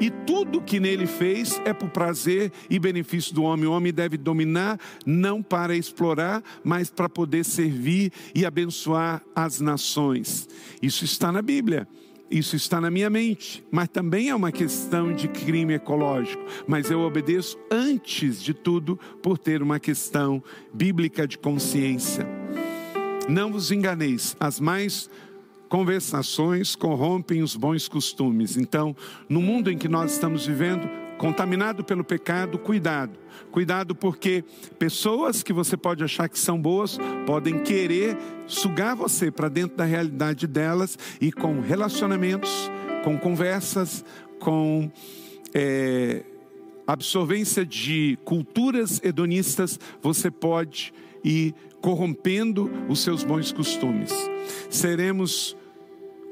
e 0.00 0.10
tudo 0.10 0.60
que 0.60 0.80
nele 0.80 1.06
fez 1.06 1.60
é 1.64 1.72
por 1.72 1.88
prazer 1.90 2.52
e 2.68 2.78
benefício 2.78 3.34
do 3.34 3.42
homem. 3.42 3.66
O 3.66 3.72
homem 3.72 3.92
deve 3.92 4.16
dominar 4.16 4.78
não 5.06 5.42
para 5.42 5.76
explorar, 5.76 6.42
mas 6.64 6.90
para 6.90 7.08
poder 7.08 7.44
servir 7.44 8.12
e 8.34 8.44
abençoar 8.44 9.22
as 9.34 9.60
nações. 9.60 10.48
Isso 10.80 11.04
está 11.04 11.30
na 11.30 11.42
Bíblia. 11.42 11.86
isso 12.30 12.56
está 12.56 12.80
na 12.80 12.90
minha 12.90 13.10
mente, 13.10 13.62
mas 13.70 13.90
também 13.90 14.30
é 14.30 14.34
uma 14.34 14.50
questão 14.50 15.12
de 15.12 15.28
crime 15.28 15.74
ecológico. 15.74 16.42
Mas 16.66 16.90
eu 16.90 17.00
obedeço 17.00 17.58
antes 17.70 18.42
de 18.42 18.54
tudo 18.54 18.98
por 19.22 19.36
ter 19.36 19.62
uma 19.62 19.78
questão 19.78 20.42
bíblica 20.72 21.28
de 21.28 21.36
consciência. 21.36 22.26
Não 23.28 23.52
vos 23.52 23.70
enganeis, 23.70 24.34
as 24.40 24.58
mais 24.58 25.10
conversações 25.72 26.76
corrompem 26.76 27.42
os 27.42 27.56
bons 27.56 27.88
costumes. 27.88 28.58
Então, 28.58 28.94
no 29.26 29.40
mundo 29.40 29.70
em 29.70 29.78
que 29.78 29.88
nós 29.88 30.12
estamos 30.12 30.44
vivendo, 30.44 30.86
contaminado 31.16 31.82
pelo 31.82 32.04
pecado, 32.04 32.58
cuidado. 32.58 33.18
Cuidado 33.50 33.94
porque 33.94 34.44
pessoas 34.78 35.42
que 35.42 35.50
você 35.50 35.74
pode 35.74 36.04
achar 36.04 36.28
que 36.28 36.38
são 36.38 36.60
boas 36.60 36.98
podem 37.24 37.62
querer 37.62 38.18
sugar 38.46 38.94
você 38.94 39.30
para 39.30 39.48
dentro 39.48 39.74
da 39.74 39.86
realidade 39.86 40.46
delas 40.46 40.98
e 41.18 41.32
com 41.32 41.62
relacionamentos, 41.62 42.70
com 43.02 43.16
conversas, 43.16 44.04
com 44.38 44.92
é, 45.54 46.22
absorvência 46.86 47.64
de 47.64 48.18
culturas 48.26 49.00
hedonistas, 49.02 49.80
você 50.02 50.30
pode 50.30 50.92
ir 51.24 51.54
corrompendo 51.80 52.70
os 52.90 53.00
seus 53.00 53.24
bons 53.24 53.52
costumes. 53.52 54.12
Seremos 54.68 55.56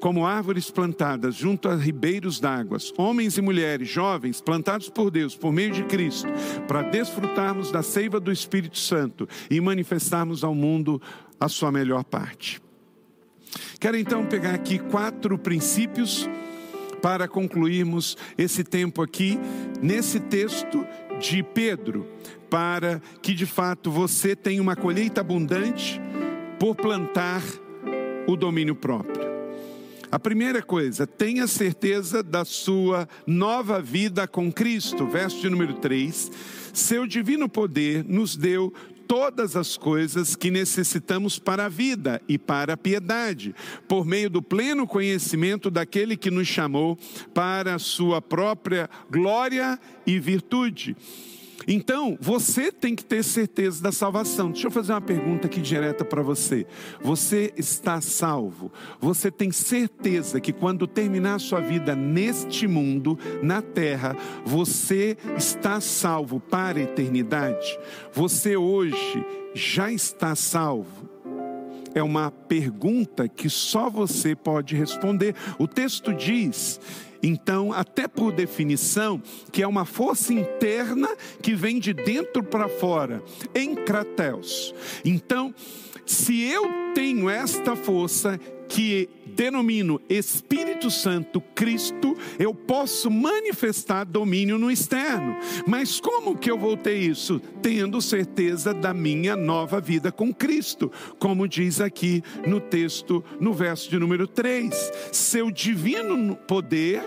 como 0.00 0.26
árvores 0.26 0.70
plantadas 0.70 1.34
junto 1.34 1.68
a 1.68 1.76
ribeiros 1.76 2.40
d'águas, 2.40 2.92
homens 2.96 3.36
e 3.36 3.42
mulheres, 3.42 3.88
jovens, 3.88 4.40
plantados 4.40 4.88
por 4.88 5.10
Deus, 5.10 5.36
por 5.36 5.52
meio 5.52 5.72
de 5.72 5.84
Cristo, 5.84 6.28
para 6.66 6.82
desfrutarmos 6.82 7.70
da 7.70 7.82
seiva 7.82 8.18
do 8.18 8.32
Espírito 8.32 8.78
Santo 8.78 9.28
e 9.50 9.60
manifestarmos 9.60 10.42
ao 10.42 10.54
mundo 10.54 11.00
a 11.38 11.48
sua 11.48 11.70
melhor 11.70 12.02
parte. 12.02 12.60
Quero 13.78 13.96
então 13.96 14.26
pegar 14.26 14.54
aqui 14.54 14.78
quatro 14.78 15.38
princípios 15.38 16.28
para 17.02 17.26
concluirmos 17.26 18.16
esse 18.36 18.62
tempo 18.62 19.02
aqui, 19.02 19.38
nesse 19.82 20.20
texto 20.20 20.86
de 21.18 21.42
Pedro, 21.42 22.06
para 22.48 23.00
que 23.22 23.34
de 23.34 23.46
fato 23.46 23.90
você 23.90 24.36
tenha 24.36 24.60
uma 24.60 24.76
colheita 24.76 25.20
abundante 25.20 26.00
por 26.58 26.74
plantar 26.74 27.42
o 28.26 28.36
domínio 28.36 28.74
próprio. 28.74 29.39
A 30.12 30.18
primeira 30.18 30.60
coisa, 30.60 31.06
tenha 31.06 31.46
certeza 31.46 32.20
da 32.20 32.44
sua 32.44 33.08
nova 33.24 33.80
vida 33.80 34.26
com 34.26 34.50
Cristo. 34.50 35.06
Verso 35.06 35.40
de 35.40 35.48
número 35.48 35.74
3. 35.74 36.32
Seu 36.74 37.06
divino 37.06 37.48
poder 37.48 38.04
nos 38.04 38.36
deu 38.36 38.74
todas 39.06 39.54
as 39.54 39.76
coisas 39.76 40.34
que 40.34 40.50
necessitamos 40.50 41.38
para 41.38 41.66
a 41.66 41.68
vida 41.68 42.20
e 42.28 42.36
para 42.36 42.72
a 42.72 42.76
piedade, 42.76 43.54
por 43.86 44.04
meio 44.04 44.28
do 44.28 44.42
pleno 44.42 44.84
conhecimento 44.84 45.70
daquele 45.70 46.16
que 46.16 46.30
nos 46.30 46.48
chamou 46.48 46.98
para 47.32 47.76
a 47.76 47.78
sua 47.78 48.20
própria 48.20 48.90
glória 49.08 49.78
e 50.04 50.18
virtude. 50.18 50.96
Então, 51.66 52.16
você 52.20 52.72
tem 52.72 52.94
que 52.94 53.04
ter 53.04 53.22
certeza 53.22 53.82
da 53.82 53.92
salvação. 53.92 54.50
Deixa 54.50 54.66
eu 54.66 54.70
fazer 54.70 54.92
uma 54.92 55.00
pergunta 55.00 55.46
aqui 55.46 55.60
direta 55.60 56.04
para 56.04 56.22
você. 56.22 56.66
Você 57.02 57.52
está 57.56 58.00
salvo? 58.00 58.72
Você 59.00 59.30
tem 59.30 59.50
certeza 59.50 60.40
que 60.40 60.52
quando 60.52 60.86
terminar 60.86 61.34
a 61.34 61.38
sua 61.38 61.60
vida 61.60 61.94
neste 61.94 62.66
mundo, 62.66 63.18
na 63.42 63.60
terra, 63.60 64.16
você 64.44 65.16
está 65.36 65.80
salvo 65.80 66.40
para 66.40 66.78
a 66.78 66.82
eternidade? 66.82 67.78
Você 68.12 68.56
hoje 68.56 69.24
já 69.54 69.92
está 69.92 70.34
salvo? 70.34 71.08
É 71.94 72.02
uma 72.02 72.30
pergunta 72.30 73.28
que 73.28 73.50
só 73.50 73.90
você 73.90 74.34
pode 74.36 74.76
responder. 74.76 75.34
O 75.58 75.66
texto 75.66 76.14
diz 76.14 76.80
então, 77.22 77.72
até 77.72 78.08
por 78.08 78.32
definição, 78.32 79.22
que 79.52 79.62
é 79.62 79.66
uma 79.66 79.84
força 79.84 80.32
interna 80.32 81.08
que 81.42 81.54
vem 81.54 81.78
de 81.78 81.92
dentro 81.92 82.42
para 82.42 82.68
fora, 82.68 83.22
em 83.54 83.74
Krateus. 83.74 84.74
Então, 85.04 85.54
se 86.06 86.42
eu 86.42 86.64
tenho 86.94 87.28
esta 87.28 87.76
força 87.76 88.38
que 88.68 89.08
denomino 89.30 90.00
Espírito 90.08 90.90
Santo 90.90 91.40
Cristo, 91.54 92.16
eu 92.38 92.54
posso 92.54 93.10
manifestar 93.10 94.04
domínio 94.04 94.58
no 94.58 94.70
externo. 94.70 95.36
Mas 95.66 96.00
como 96.00 96.36
que 96.36 96.50
eu 96.50 96.58
vou 96.58 96.76
ter 96.76 96.96
isso? 96.96 97.40
Tendo 97.62 98.02
certeza 98.02 98.74
da 98.74 98.92
minha 98.92 99.36
nova 99.36 99.80
vida 99.80 100.12
com 100.12 100.34
Cristo, 100.34 100.92
como 101.18 101.48
diz 101.48 101.80
aqui 101.80 102.22
no 102.46 102.60
texto, 102.60 103.24
no 103.40 103.54
verso 103.54 103.88
de 103.88 103.98
número 103.98 104.26
3. 104.26 104.92
Seu 105.12 105.50
divino 105.50 106.36
poder 106.36 107.02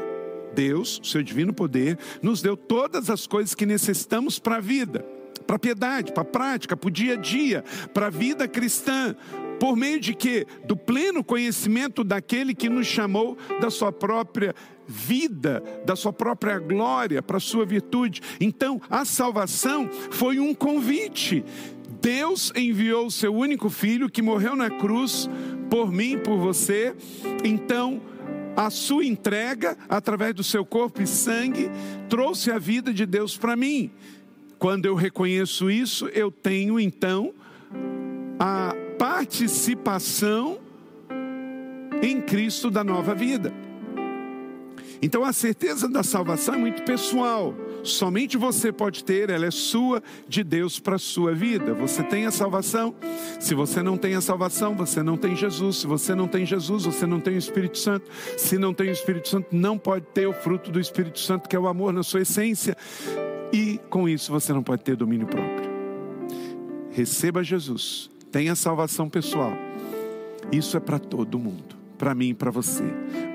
Deus, 0.53 1.01
seu 1.03 1.23
divino 1.23 1.53
poder, 1.53 1.97
nos 2.21 2.41
deu 2.41 2.55
todas 2.55 3.09
as 3.09 3.27
coisas 3.27 3.55
que 3.55 3.65
necessitamos 3.65 4.39
para 4.39 4.57
a 4.57 4.62
vida, 4.62 5.05
para 5.45 5.55
a 5.55 5.59
piedade, 5.59 6.12
para 6.13 6.21
a 6.21 6.25
prática, 6.25 6.77
para 6.77 6.88
o 6.88 6.91
dia 6.91 7.13
a 7.13 7.17
dia, 7.17 7.63
para 7.93 8.07
a 8.07 8.09
vida 8.09 8.47
cristã, 8.47 9.15
por 9.63 9.78
meio 9.78 9.97
de 9.97 10.13
quê? 10.13 10.45
Do 10.65 10.76
pleno 10.76 11.23
conhecimento 11.23 12.04
daquele 12.04 12.54
que 12.54 12.67
nos 12.67 12.86
chamou 12.86 13.38
da 13.62 13.71
sua 13.71 13.93
própria 13.93 14.54
vida, 14.86 15.63
da 15.86 15.95
sua 15.95 16.12
própria 16.12 16.60
glória, 16.60 17.23
para 17.23 17.38
a 17.38 17.39
sua 17.39 17.65
virtude. 17.65 18.19
Então, 18.41 18.82
a 18.89 19.06
salvação 19.06 19.89
foi 20.12 20.38
um 20.38 20.54
convite. 20.54 21.45
Deus 22.02 22.52
enviou 22.58 23.06
o 23.06 23.12
seu 23.12 23.34
único 23.34 23.69
filho 23.69 24.10
que 24.10 24.21
morreu 24.21 24.54
na 24.54 24.69
cruz 24.69 25.30
por 25.69 25.89
mim, 25.93 26.17
por 26.17 26.38
você. 26.38 26.93
Então, 27.41 28.02
a 28.58 28.69
sua 28.69 29.06
entrega 29.06 29.78
através 29.88 30.36
do 30.36 30.43
seu 30.43 30.65
corpo 30.65 31.02
e 31.02 31.08
sangue 31.08 31.71
trouxe 32.10 32.52
a 32.52 32.60
vida 32.60 32.93
de 32.93 33.06
Deus 33.06 33.38
para 33.38 33.56
mim. 33.56 33.89
Quando 34.60 34.88
eu 34.88 34.93
reconheço 34.93 35.71
isso, 35.71 36.10
eu 36.10 36.30
tenho 36.30 36.78
então 36.78 37.34
a 38.38 38.76
participação 38.97 40.60
em 42.01 42.21
Cristo 42.21 42.69
da 42.69 42.84
nova 42.84 43.15
vida. 43.15 43.53
Então 45.01 45.25
a 45.25 45.34
certeza 45.34 45.89
da 45.89 46.01
salvação 46.01 46.56
é 46.56 46.58
muito 46.58 46.84
pessoal. 46.84 47.53
Somente 47.84 48.38
você 48.38 48.71
pode 48.71 49.03
ter, 49.03 49.29
ela 49.29 49.45
é 49.45 49.51
sua 49.51 50.01
de 50.29 50.45
Deus 50.45 50.79
para 50.79 50.95
a 50.95 50.99
sua 50.99 51.34
vida. 51.34 51.73
Você 51.73 52.01
tem 52.01 52.25
a 52.25 52.32
salvação. 52.32 52.95
Se 53.38 53.53
você 53.53 53.84
não 53.84 53.97
tem 53.97 54.15
a 54.15 54.21
salvação, 54.21 54.73
você 54.73 55.03
não 55.03 55.17
tem 55.17 55.36
Jesus. 55.36 55.77
Se 55.77 55.88
você 55.88 56.15
não 56.15 56.25
tem 56.25 56.45
Jesus, 56.45 56.86
você 56.86 57.06
não 57.06 57.19
tem 57.19 57.36
o 57.36 57.38
Espírito 57.38 57.77
Santo. 57.77 58.10
Se 58.38 58.58
não 58.58 58.73
tem 58.73 58.88
o 58.88 58.93
Espírito 58.93 59.27
Santo, 59.27 59.47
não 59.51 59.77
pode 59.77 60.06
ter 60.13 60.25
o 60.25 60.34
fruto 60.34 60.71
do 60.71 60.79
Espírito 60.79 61.19
Santo, 61.19 61.49
que 61.49 61.56
é 61.58 61.60
o 61.60 61.67
amor 61.67 61.91
na 61.91 62.03
sua 62.03 62.21
essência. 62.21 62.77
E 63.51 63.82
com 63.89 64.08
isso 64.08 64.32
você 64.32 64.53
não 64.53 64.63
pode 64.63 64.84
ter 64.84 64.95
domínio 64.95 65.27
próprio. 65.27 65.69
Receba 66.91 67.43
Jesus. 67.43 68.12
Tenha 68.34 68.56
salvação 68.56 69.08
pessoal. 69.08 69.54
Isso 70.52 70.76
é 70.76 70.80
para 70.80 70.98
todo 70.98 71.38
mundo 71.38 71.84
para 72.04 72.13
mim 72.13 72.32
e 72.32 72.34
para 72.34 72.52
você, 72.52 72.84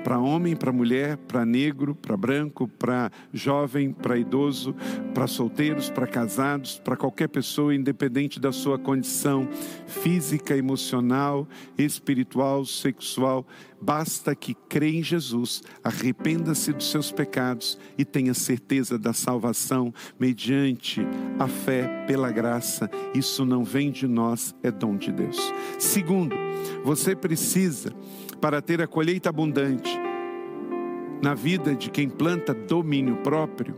para 0.03 0.19
homem, 0.19 0.55
para 0.55 0.71
mulher, 0.71 1.17
para 1.17 1.43
negro, 1.43 1.95
para 1.95 2.15
branco, 2.15 2.67
para 2.67 3.11
jovem, 3.33 3.91
para 3.91 4.15
idoso, 4.15 4.75
para 5.11 5.25
solteiros, 5.25 5.89
para 5.89 6.05
casados, 6.05 6.77
para 6.77 6.95
qualquer 6.95 7.29
pessoa, 7.29 7.73
independente 7.73 8.39
da 8.39 8.51
sua 8.51 8.77
condição 8.77 9.47
física, 9.87 10.55
emocional, 10.55 11.47
espiritual, 11.79 12.63
sexual. 12.63 13.43
Basta 13.81 14.35
que 14.35 14.53
crê 14.67 14.97
em 14.97 15.03
Jesus, 15.03 15.63
arrependa-se 15.83 16.73
dos 16.73 16.91
seus 16.91 17.11
pecados 17.11 17.77
e 17.97 18.03
tenha 18.03 18.33
certeza 18.33 18.99
da 18.99 19.13
salvação 19.13 19.93
mediante 20.19 21.01
a 21.39 21.47
fé 21.47 22.05
pela 22.05 22.31
graça. 22.31 22.89
Isso 23.13 23.45
não 23.45 23.63
vem 23.63 23.89
de 23.89 24.07
nós, 24.07 24.53
é 24.61 24.69
dom 24.69 24.97
de 24.97 25.11
Deus. 25.11 25.37
Segundo, 25.77 26.35
você 26.83 27.15
precisa 27.15 27.93
para 28.41 28.61
ter 28.61 28.81
a 28.81 28.87
colheita 28.87 29.29
abundante 29.29 29.89
na 31.21 31.33
vida 31.33 31.75
de 31.75 31.89
quem 31.89 32.09
planta 32.09 32.53
domínio 32.53 33.17
próprio, 33.17 33.75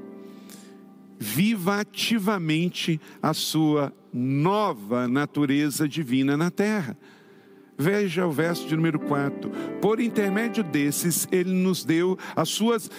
viva 1.18 1.80
ativamente 1.80 3.00
a 3.22 3.34
sua 3.34 3.94
nova 4.14 5.08
natureza 5.08 5.88
divina 5.88 6.36
na 6.36 6.52
terra. 6.52 6.98
Veja 7.78 8.28
o 8.28 8.32
verso 8.32 8.68
de 8.68 8.76
número 8.76 9.00
4. 9.00 9.50
Por 9.82 10.00
intermédio 10.00 10.64
desses, 10.64 11.28
ele 11.32 11.52
nos 11.52 11.84
deu 11.84 12.18
as 12.36 12.50
suas 12.50 12.90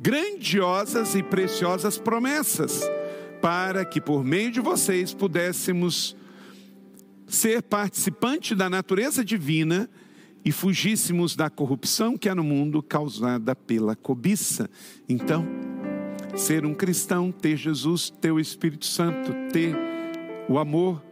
grandiosas 0.00 1.14
e 1.14 1.22
preciosas 1.22 1.98
promessas, 1.98 2.82
para 3.40 3.84
que 3.84 4.00
por 4.00 4.24
meio 4.24 4.50
de 4.50 4.60
vocês 4.60 5.12
pudéssemos 5.12 6.16
ser 7.26 7.62
participante 7.62 8.54
da 8.54 8.70
natureza 8.70 9.24
divina 9.24 9.88
e 10.44 10.50
fugíssemos 10.50 11.36
da 11.36 11.50
corrupção 11.50 12.16
que 12.16 12.28
há 12.28 12.34
no 12.34 12.44
mundo 12.44 12.82
causada 12.82 13.54
pela 13.54 13.94
cobiça. 13.94 14.70
Então, 15.08 15.46
ser 16.34 16.64
um 16.64 16.74
cristão, 16.74 17.30
ter 17.30 17.56
Jesus, 17.56 18.10
ter 18.20 18.30
o 18.30 18.40
Espírito 18.40 18.86
Santo, 18.86 19.32
ter 19.52 19.76
o 20.48 20.58
amor, 20.58 21.02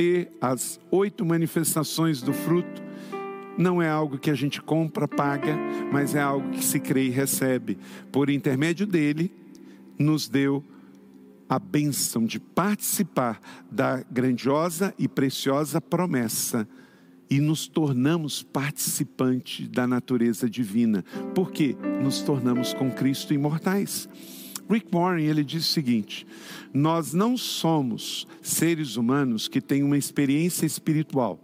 ter 0.00 0.32
as 0.40 0.80
oito 0.90 1.26
manifestações 1.26 2.22
do 2.22 2.32
fruto, 2.32 2.82
não 3.58 3.82
é 3.82 3.90
algo 3.90 4.16
que 4.16 4.30
a 4.30 4.34
gente 4.34 4.58
compra, 4.62 5.06
paga, 5.06 5.54
mas 5.92 6.14
é 6.14 6.22
algo 6.22 6.48
que 6.52 6.64
se 6.64 6.80
crê 6.80 7.08
e 7.08 7.10
recebe. 7.10 7.76
Por 8.10 8.30
intermédio 8.30 8.86
dele, 8.86 9.30
nos 9.98 10.26
deu 10.26 10.64
a 11.46 11.58
bênção 11.58 12.24
de 12.24 12.40
participar 12.40 13.38
da 13.70 14.02
grandiosa 14.10 14.94
e 14.98 15.06
preciosa 15.06 15.82
promessa 15.82 16.66
e 17.28 17.38
nos 17.38 17.68
tornamos 17.68 18.42
participantes 18.42 19.68
da 19.68 19.86
natureza 19.86 20.48
divina, 20.48 21.04
porque 21.34 21.76
nos 22.02 22.22
tornamos 22.22 22.72
com 22.72 22.90
Cristo 22.90 23.34
imortais. 23.34 24.08
Rick 24.70 24.88
Warren 24.92 25.26
ele 25.26 25.42
diz 25.42 25.68
o 25.68 25.72
seguinte: 25.72 26.26
nós 26.72 27.12
não 27.12 27.36
somos 27.36 28.26
seres 28.40 28.96
humanos 28.96 29.48
que 29.48 29.60
têm 29.60 29.82
uma 29.82 29.98
experiência 29.98 30.64
espiritual. 30.64 31.40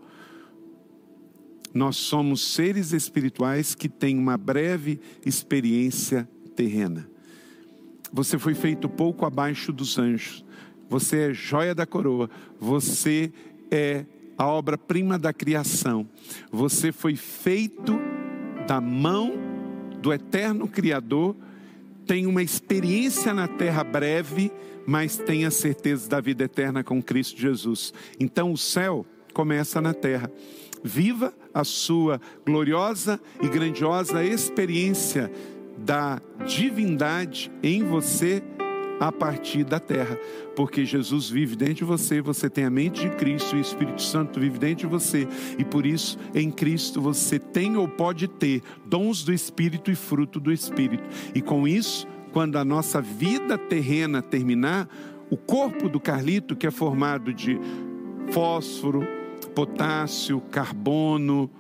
Nós 1.75 1.97
somos 1.97 2.55
seres 2.55 2.93
espirituais 2.93 3.75
que 3.75 3.89
têm 3.89 4.17
uma 4.19 4.39
breve 4.39 4.99
experiência 5.27 6.27
terrena. 6.55 7.07
Você 8.13 8.39
foi 8.39 8.55
feito 8.55 8.89
pouco 8.89 9.27
abaixo 9.27 9.73
dos 9.73 9.99
anjos. 9.99 10.45
Você 10.89 11.31
é 11.31 11.35
joia 11.35 11.75
da 11.75 11.85
coroa. 11.85 12.31
Você 12.59 13.31
é 13.71 14.07
a 14.39 14.47
obra-prima 14.47 15.19
da 15.19 15.33
criação. 15.33 16.09
Você 16.51 16.93
foi 16.93 17.17
feito 17.17 17.99
da 18.67 18.81
mão 18.81 19.33
do 20.01 20.13
eterno 20.13 20.69
Criador 20.69 21.37
tem 22.07 22.27
uma 22.27 22.43
experiência 22.43 23.35
na 23.35 23.49
terra 23.49 23.83
breve, 23.83 24.53
mas 24.87 25.19
tem 25.19 25.45
a 25.45 25.51
certeza 25.51 26.09
da 26.09 26.21
vida 26.21 26.45
eterna 26.45 26.85
com 26.85 27.03
Cristo 27.03 27.41
Jesus. 27.41 27.93
Então 28.19 28.53
o 28.53 28.57
céu 28.57 29.05
começa 29.35 29.81
na 29.81 29.93
terra. 29.93 30.31
Viva 30.85 31.35
a 31.53 31.65
sua 31.65 32.21
gloriosa 32.45 33.21
e 33.43 33.49
grandiosa 33.49 34.25
experiência 34.25 35.31
da 35.77 36.21
divindade 36.47 37.51
em 37.63 37.83
você 37.83 38.43
a 38.99 39.13
partir 39.13 39.65
da 39.65 39.79
terra, 39.79 40.19
porque 40.55 40.85
Jesus 40.85 41.29
vive 41.29 41.57
dentro 41.57 41.75
de 41.75 41.85
você, 41.85 42.21
você 42.21 42.49
tem 42.49 42.65
a 42.65 42.71
mente 42.71 43.03
de 43.03 43.11
Cristo 43.17 43.55
e 43.55 43.59
o 43.59 43.61
Espírito 43.61 44.03
Santo 44.03 44.41
vive 44.41 44.59
dentro 44.59 44.87
de 44.87 44.93
você, 44.93 45.29
e 45.59 45.65
por 45.65 45.85
isso 45.85 46.19
em 46.35 46.51
Cristo 46.51 47.01
você 47.01 47.39
tem 47.39 47.77
ou 47.77 47.87
pode 47.87 48.27
ter 48.27 48.63
dons 48.85 49.23
do 49.23 49.33
Espírito 49.33 49.91
e 49.91 49.95
fruto 49.95 50.41
do 50.41 50.53
Espírito, 50.53 51.05
e 51.35 51.43
com 51.43 51.69
isso, 51.69 52.07
quando 52.33 52.57
a 52.57 52.65
nossa 52.65 53.01
vida 53.01 53.57
terrena 53.59 54.23
terminar, 54.23 54.89
o 55.31 55.37
corpo 55.37 55.89
do 55.89 55.99
Carlito, 55.99 56.55
que 56.55 56.67
é 56.67 56.71
formado 56.71 57.35
de 57.35 57.59
fósforo, 58.31 59.07
potássio, 59.55 60.41
carbono, 60.41 61.51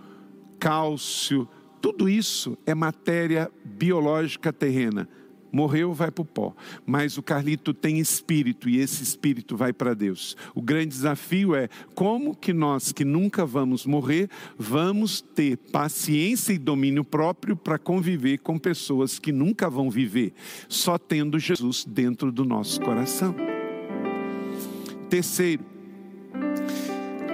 cálcio, 0.58 1.48
tudo 1.80 2.08
isso 2.08 2.56
é 2.64 2.74
matéria 2.74 3.50
biológica 3.64 4.52
terrena 4.52 5.08
Morreu, 5.52 5.92
vai 5.92 6.10
para 6.10 6.22
o 6.22 6.24
pó. 6.24 6.54
Mas 6.84 7.16
o 7.16 7.22
Carlito 7.22 7.72
tem 7.72 7.98
espírito 7.98 8.68
e 8.68 8.78
esse 8.78 9.02
espírito 9.02 9.56
vai 9.56 9.72
para 9.72 9.94
Deus. 9.94 10.36
O 10.54 10.62
grande 10.62 10.88
desafio 10.88 11.54
é 11.54 11.68
como 11.94 12.34
que 12.34 12.52
nós 12.52 12.92
que 12.92 13.04
nunca 13.04 13.44
vamos 13.44 13.86
morrer, 13.86 14.28
vamos 14.58 15.20
ter 15.20 15.56
paciência 15.56 16.52
e 16.52 16.58
domínio 16.58 17.04
próprio 17.04 17.56
para 17.56 17.78
conviver 17.78 18.38
com 18.38 18.58
pessoas 18.58 19.18
que 19.18 19.32
nunca 19.32 19.68
vão 19.68 19.90
viver, 19.90 20.32
só 20.68 20.98
tendo 20.98 21.38
Jesus 21.38 21.84
dentro 21.84 22.32
do 22.32 22.44
nosso 22.44 22.80
coração. 22.80 23.34
Terceiro, 25.08 25.64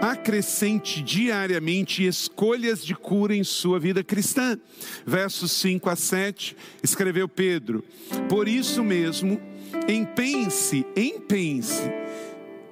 acrescente 0.03 1.01
diariamente 1.01 2.05
escolhas 2.05 2.85
de 2.85 2.93
cura 2.93 3.37
em 3.37 3.45
sua 3.45 3.79
vida 3.79 4.03
cristã. 4.03 4.59
Versos 5.07 5.53
5 5.53 5.88
a 5.88 5.95
7, 5.95 6.57
escreveu 6.83 7.29
Pedro: 7.29 7.85
Por 8.29 8.49
isso 8.49 8.83
mesmo, 8.83 9.41
empenhe-se, 9.88 10.85
empenhe-se, 10.97 11.88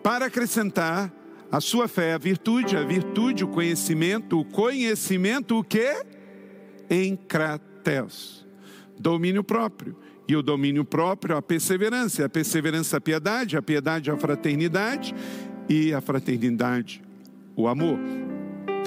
para 0.03 0.27
acrescentar 0.27 1.15
a 1.53 1.61
sua 1.61 1.87
fé, 1.87 2.15
a 2.15 2.19
virtude, 2.19 2.77
a 2.77 2.83
virtude, 2.83 3.45
o 3.45 3.49
conhecimento, 3.49 4.41
o 4.41 4.45
conhecimento, 4.45 5.57
o 5.57 5.63
que? 5.63 6.03
Em 6.89 7.15
crateus, 7.15 8.45
domínio 8.99 9.45
próprio. 9.45 9.97
E 10.27 10.37
o 10.37 10.43
domínio 10.43 10.85
próprio, 10.85 11.37
a 11.37 11.43
perseverança, 11.43 12.25
a 12.25 12.29
perseverança, 12.29 12.99
a 12.99 13.01
piedade, 13.01 13.57
a 13.57 13.63
piedade, 13.63 14.13
a 14.13 14.17
fraternidade 14.17 15.13
e 15.69 15.93
a 15.93 16.01
fraternidade, 16.01 17.03
o 17.57 17.69
amor. 17.69 17.99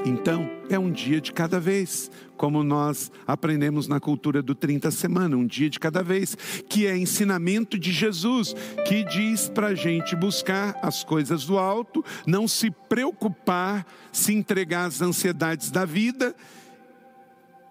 Então, 0.05 0.49
é 0.69 0.77
um 0.77 0.91
dia 0.91 1.21
de 1.21 1.31
cada 1.31 1.61
vez, 1.61 2.11
como 2.35 2.61
nós 2.61 3.09
aprendemos 3.25 3.87
na 3.87 4.01
cultura 4.01 4.41
do 4.41 4.53
30 4.53 4.91
semana, 4.91 5.37
um 5.37 5.47
dia 5.47 5.69
de 5.69 5.79
cada 5.79 6.03
vez, 6.03 6.35
que 6.67 6.85
é 6.85 6.97
ensinamento 6.97 7.79
de 7.79 7.91
Jesus, 7.91 8.53
que 8.85 9.05
diz 9.05 9.47
para 9.47 9.67
a 9.67 9.75
gente 9.75 10.13
buscar 10.13 10.77
as 10.81 11.05
coisas 11.05 11.45
do 11.45 11.57
alto, 11.57 12.03
não 12.27 12.49
se 12.49 12.69
preocupar, 12.69 13.85
se 14.11 14.33
entregar 14.33 14.87
às 14.87 15.01
ansiedades 15.01 15.71
da 15.71 15.85
vida 15.85 16.35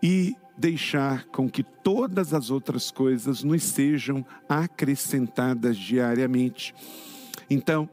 e 0.02 0.34
deixar 0.56 1.26
com 1.26 1.50
que 1.50 1.62
todas 1.62 2.32
as 2.32 2.50
outras 2.50 2.90
coisas 2.90 3.42
nos 3.42 3.62
sejam 3.62 4.24
acrescentadas 4.48 5.76
diariamente. 5.76 6.74
Então, 7.50 7.88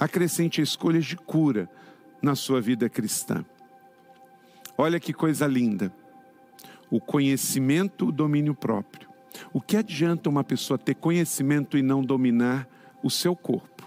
acrescente 0.00 0.62
escolhas 0.62 1.04
de 1.04 1.16
cura 1.16 1.68
na 2.22 2.34
sua 2.34 2.60
vida 2.60 2.88
cristã. 2.88 3.44
Olha 4.78 5.00
que 5.00 5.12
coisa 5.12 5.46
linda. 5.46 5.92
O 6.90 7.00
conhecimento, 7.00 8.08
o 8.08 8.12
domínio 8.12 8.54
próprio. 8.54 9.08
O 9.52 9.60
que 9.60 9.76
adianta 9.76 10.28
uma 10.28 10.44
pessoa 10.44 10.78
ter 10.78 10.94
conhecimento 10.94 11.76
e 11.76 11.82
não 11.82 12.02
dominar 12.02 12.68
o 13.02 13.10
seu 13.10 13.34
corpo? 13.34 13.86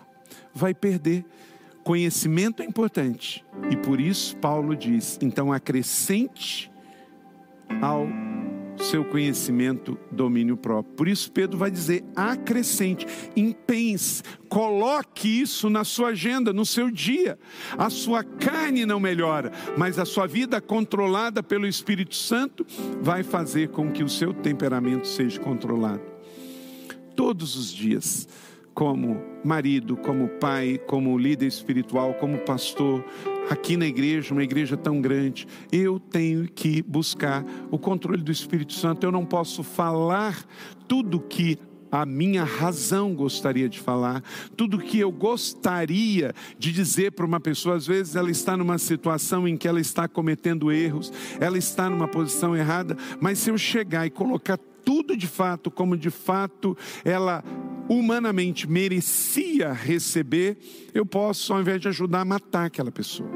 Vai 0.53 0.73
perder. 0.73 1.25
Conhecimento 1.83 2.61
é 2.63 2.65
importante. 2.65 3.45
E 3.69 3.77
por 3.77 3.99
isso 3.99 4.35
Paulo 4.37 4.75
diz: 4.75 5.17
então 5.21 5.53
acrescente 5.53 6.71
ao 7.81 8.07
seu 8.77 9.03
conhecimento, 9.05 9.97
domínio 10.11 10.57
próprio. 10.57 10.95
Por 10.95 11.07
isso, 11.07 11.31
Pedro 11.31 11.57
vai 11.57 11.71
dizer: 11.71 12.03
acrescente, 12.15 13.05
empenhe-se, 13.35 14.23
coloque 14.49 15.27
isso 15.41 15.69
na 15.69 15.83
sua 15.83 16.09
agenda, 16.09 16.53
no 16.53 16.65
seu 16.65 16.89
dia. 16.91 17.37
A 17.77 17.89
sua 17.89 18.23
carne 18.23 18.85
não 18.85 18.99
melhora, 18.99 19.51
mas 19.77 19.99
a 19.99 20.05
sua 20.05 20.27
vida 20.27 20.59
controlada 20.61 21.41
pelo 21.41 21.67
Espírito 21.67 22.15
Santo 22.15 22.65
vai 23.01 23.23
fazer 23.23 23.69
com 23.69 23.91
que 23.91 24.03
o 24.03 24.09
seu 24.09 24.33
temperamento 24.33 25.07
seja 25.07 25.39
controlado. 25.39 26.01
Todos 27.15 27.55
os 27.55 27.71
dias 27.71 28.27
como 28.75 29.23
marido, 29.41 29.95
como 29.95 30.27
pai, 30.27 30.77
como 30.85 31.17
líder 31.17 31.47
espiritual, 31.47 32.13
como 32.15 32.37
pastor, 32.39 33.03
aqui 33.49 33.77
na 33.77 33.85
igreja, 33.85 34.33
uma 34.33 34.43
igreja 34.43 34.75
tão 34.75 35.01
grande, 35.01 35.47
eu 35.71 35.99
tenho 35.99 36.47
que 36.47 36.81
buscar 36.81 37.45
o 37.71 37.77
controle 37.77 38.21
do 38.21 38.31
Espírito 38.31 38.73
Santo. 38.73 39.05
Eu 39.05 39.11
não 39.11 39.25
posso 39.25 39.63
falar 39.63 40.45
tudo 40.87 41.19
que 41.19 41.57
a 41.91 42.05
minha 42.05 42.43
razão 42.43 43.13
gostaria 43.13 43.69
de 43.69 43.79
falar, 43.79 44.21
tudo 44.57 44.79
que 44.79 44.99
eu 44.99 45.11
gostaria 45.11 46.33
de 46.57 46.71
dizer 46.71 47.11
para 47.11 47.25
uma 47.25 47.39
pessoa. 47.39 47.75
Às 47.75 47.87
vezes 47.87 48.15
ela 48.15 48.29
está 48.29 48.57
numa 48.57 48.77
situação 48.77 49.47
em 49.47 49.55
que 49.55 49.67
ela 49.67 49.79
está 49.79 50.07
cometendo 50.07 50.71
erros, 50.71 51.11
ela 51.39 51.57
está 51.57 51.89
numa 51.89 52.07
posição 52.07 52.55
errada, 52.55 52.97
mas 53.19 53.39
se 53.39 53.49
eu 53.49 53.57
chegar 53.57 54.05
e 54.05 54.09
colocar 54.09 54.57
tudo 54.83 55.17
de 55.17 55.25
fato 55.25 55.71
como 55.71 55.97
de 55.97 56.11
fato 56.11 56.77
ela 57.03 57.43
humanamente 57.87 58.69
merecia 58.69 59.71
receber, 59.71 60.57
eu 60.93 61.05
posso, 61.05 61.53
ao 61.53 61.61
invés 61.61 61.81
de 61.81 61.87
ajudar, 61.87 62.25
matar 62.25 62.65
aquela 62.65 62.91
pessoa. 62.91 63.29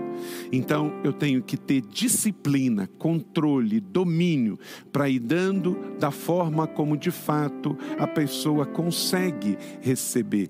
Então, 0.51 0.91
eu 1.03 1.13
tenho 1.13 1.41
que 1.41 1.57
ter 1.57 1.81
disciplina, 1.81 2.89
controle, 2.97 3.79
domínio, 3.79 4.57
para 4.91 5.09
ir 5.09 5.19
dando 5.19 5.77
da 5.99 6.11
forma 6.11 6.67
como 6.67 6.97
de 6.97 7.11
fato 7.11 7.77
a 7.97 8.07
pessoa 8.07 8.65
consegue 8.65 9.57
receber. 9.81 10.49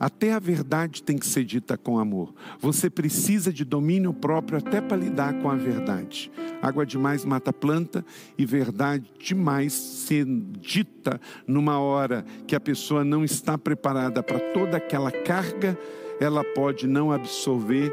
Até 0.00 0.32
a 0.32 0.38
verdade 0.38 1.02
tem 1.02 1.18
que 1.18 1.26
ser 1.26 1.44
dita 1.44 1.76
com 1.76 1.98
amor. 1.98 2.32
Você 2.58 2.88
precisa 2.88 3.52
de 3.52 3.66
domínio 3.66 4.14
próprio 4.14 4.56
até 4.56 4.80
para 4.80 4.96
lidar 4.96 5.34
com 5.42 5.50
a 5.50 5.56
verdade. 5.56 6.32
Água 6.62 6.86
demais 6.86 7.22
mata 7.22 7.52
planta 7.52 8.02
e 8.38 8.46
verdade 8.46 9.12
demais 9.18 9.74
ser 9.74 10.24
dita 10.24 11.20
numa 11.46 11.78
hora 11.78 12.24
que 12.46 12.56
a 12.56 12.60
pessoa 12.60 13.04
não 13.04 13.22
está 13.22 13.58
preparada 13.58 14.22
para 14.22 14.40
toda 14.54 14.78
aquela 14.78 15.10
carga, 15.10 15.78
ela 16.18 16.42
pode 16.42 16.86
não 16.86 17.12
absorver 17.12 17.92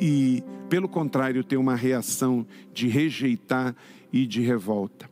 e, 0.00 0.42
pelo 0.70 0.88
contrário, 0.88 1.44
ter 1.44 1.58
uma 1.58 1.76
reação 1.76 2.46
de 2.72 2.88
rejeitar 2.88 3.74
e 4.10 4.26
de 4.26 4.40
revolta. 4.40 5.10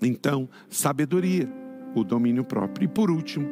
Então, 0.00 0.48
sabedoria, 0.70 1.48
o 1.96 2.04
domínio 2.04 2.44
próprio. 2.44 2.84
E 2.84 2.88
por 2.88 3.10
último, 3.10 3.48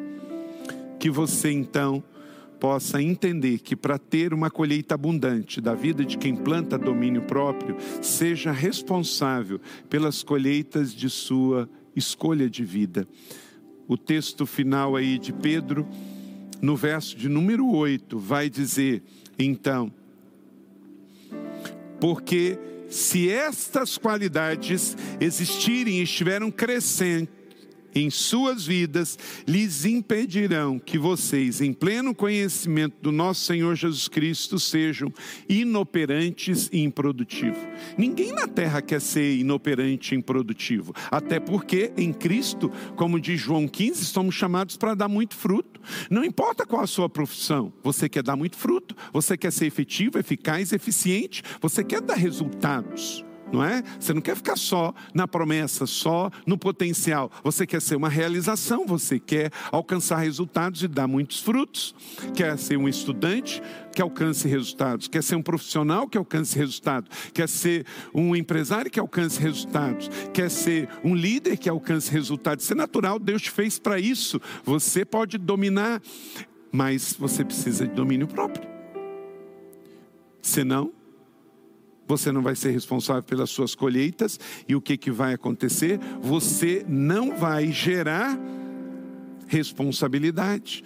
que 0.98 1.10
você 1.10 1.50
então 1.50 2.02
possa 2.58 3.02
entender 3.02 3.58
que 3.58 3.76
para 3.76 3.98
ter 3.98 4.32
uma 4.32 4.50
colheita 4.50 4.94
abundante 4.94 5.60
da 5.60 5.74
vida 5.74 6.04
de 6.04 6.16
quem 6.16 6.34
planta 6.34 6.78
domínio 6.78 7.22
próprio, 7.22 7.76
seja 8.00 8.50
responsável 8.50 9.60
pelas 9.88 10.22
colheitas 10.22 10.94
de 10.94 11.10
sua 11.10 11.68
escolha 11.94 12.48
de 12.48 12.64
vida. 12.64 13.06
O 13.86 13.96
texto 13.96 14.46
final 14.46 14.96
aí 14.96 15.18
de 15.18 15.32
Pedro, 15.32 15.86
no 16.60 16.74
verso 16.74 17.16
de 17.16 17.28
número 17.28 17.68
8, 17.68 18.18
vai 18.18 18.50
dizer: 18.50 19.02
então, 19.38 19.92
porque 22.00 22.58
se 22.88 23.30
estas 23.30 23.98
qualidades 23.98 24.96
existirem 25.20 25.98
e 25.98 26.02
estiveram 26.02 26.50
crescendo, 26.50 27.28
em 28.00 28.10
suas 28.10 28.66
vidas 28.66 29.18
lhes 29.46 29.84
impedirão 29.84 30.78
que 30.78 30.98
vocês, 30.98 31.60
em 31.60 31.72
pleno 31.72 32.14
conhecimento 32.14 32.96
do 33.00 33.12
nosso 33.12 33.44
Senhor 33.44 33.74
Jesus 33.74 34.08
Cristo, 34.08 34.58
sejam 34.58 35.12
inoperantes 35.48 36.68
e 36.72 36.80
improdutivos. 36.80 37.58
Ninguém 37.96 38.32
na 38.32 38.46
terra 38.46 38.80
quer 38.80 39.00
ser 39.00 39.36
inoperante 39.36 40.14
e 40.14 40.18
improdutivo, 40.18 40.94
até 41.10 41.38
porque 41.38 41.92
em 41.96 42.12
Cristo, 42.12 42.70
como 42.96 43.20
diz 43.20 43.40
João 43.40 43.66
15, 43.66 44.04
somos 44.04 44.34
chamados 44.34 44.76
para 44.76 44.94
dar 44.94 45.08
muito 45.08 45.34
fruto. 45.34 45.80
Não 46.10 46.24
importa 46.24 46.66
qual 46.66 46.82
a 46.82 46.86
sua 46.86 47.08
profissão, 47.08 47.72
você 47.82 48.08
quer 48.08 48.22
dar 48.22 48.36
muito 48.36 48.56
fruto, 48.56 48.96
você 49.12 49.36
quer 49.36 49.52
ser 49.52 49.66
efetivo, 49.66 50.18
eficaz, 50.18 50.72
eficiente, 50.72 51.42
você 51.60 51.82
quer 51.84 52.00
dar 52.00 52.14
resultados 52.14 53.25
não 53.52 53.64
é? 53.64 53.82
Você 53.98 54.12
não 54.12 54.20
quer 54.20 54.36
ficar 54.36 54.56
só 54.56 54.94
na 55.14 55.26
promessa, 55.28 55.86
só 55.86 56.30
no 56.46 56.58
potencial. 56.58 57.30
Você 57.44 57.66
quer 57.66 57.80
ser 57.80 57.96
uma 57.96 58.08
realização, 58.08 58.86
você 58.86 59.18
quer 59.18 59.50
alcançar 59.70 60.18
resultados 60.18 60.82
e 60.82 60.88
dar 60.88 61.06
muitos 61.06 61.40
frutos. 61.40 61.94
Quer 62.34 62.58
ser 62.58 62.76
um 62.76 62.88
estudante 62.88 63.62
que 63.94 64.02
alcance 64.02 64.46
resultados, 64.46 65.08
quer 65.08 65.22
ser 65.22 65.36
um 65.36 65.42
profissional 65.42 66.06
que 66.06 66.18
alcance 66.18 66.56
resultados, 66.58 67.08
quer 67.32 67.48
ser 67.48 67.86
um 68.14 68.36
empresário 68.36 68.90
que 68.90 69.00
alcance 69.00 69.40
resultados, 69.40 70.10
quer 70.34 70.50
ser 70.50 70.86
um 71.02 71.14
líder 71.14 71.56
que 71.56 71.68
alcance 71.68 72.10
resultados. 72.10 72.64
Isso 72.64 72.74
é 72.74 72.76
natural, 72.76 73.18
Deus 73.18 73.40
te 73.40 73.50
fez 73.50 73.78
para 73.78 73.98
isso. 73.98 74.38
Você 74.64 75.02
pode 75.02 75.38
dominar, 75.38 76.02
mas 76.70 77.16
você 77.18 77.42
precisa 77.42 77.86
de 77.86 77.94
domínio 77.94 78.26
próprio. 78.26 78.68
Senão, 80.42 80.92
você 82.06 82.30
não 82.30 82.42
vai 82.42 82.54
ser 82.54 82.70
responsável 82.70 83.22
pelas 83.22 83.50
suas 83.50 83.74
colheitas, 83.74 84.38
e 84.68 84.74
o 84.74 84.80
que, 84.80 84.96
que 84.96 85.10
vai 85.10 85.34
acontecer? 85.34 85.98
Você 86.20 86.84
não 86.88 87.36
vai 87.36 87.72
gerar 87.72 88.38
responsabilidade. 89.46 90.84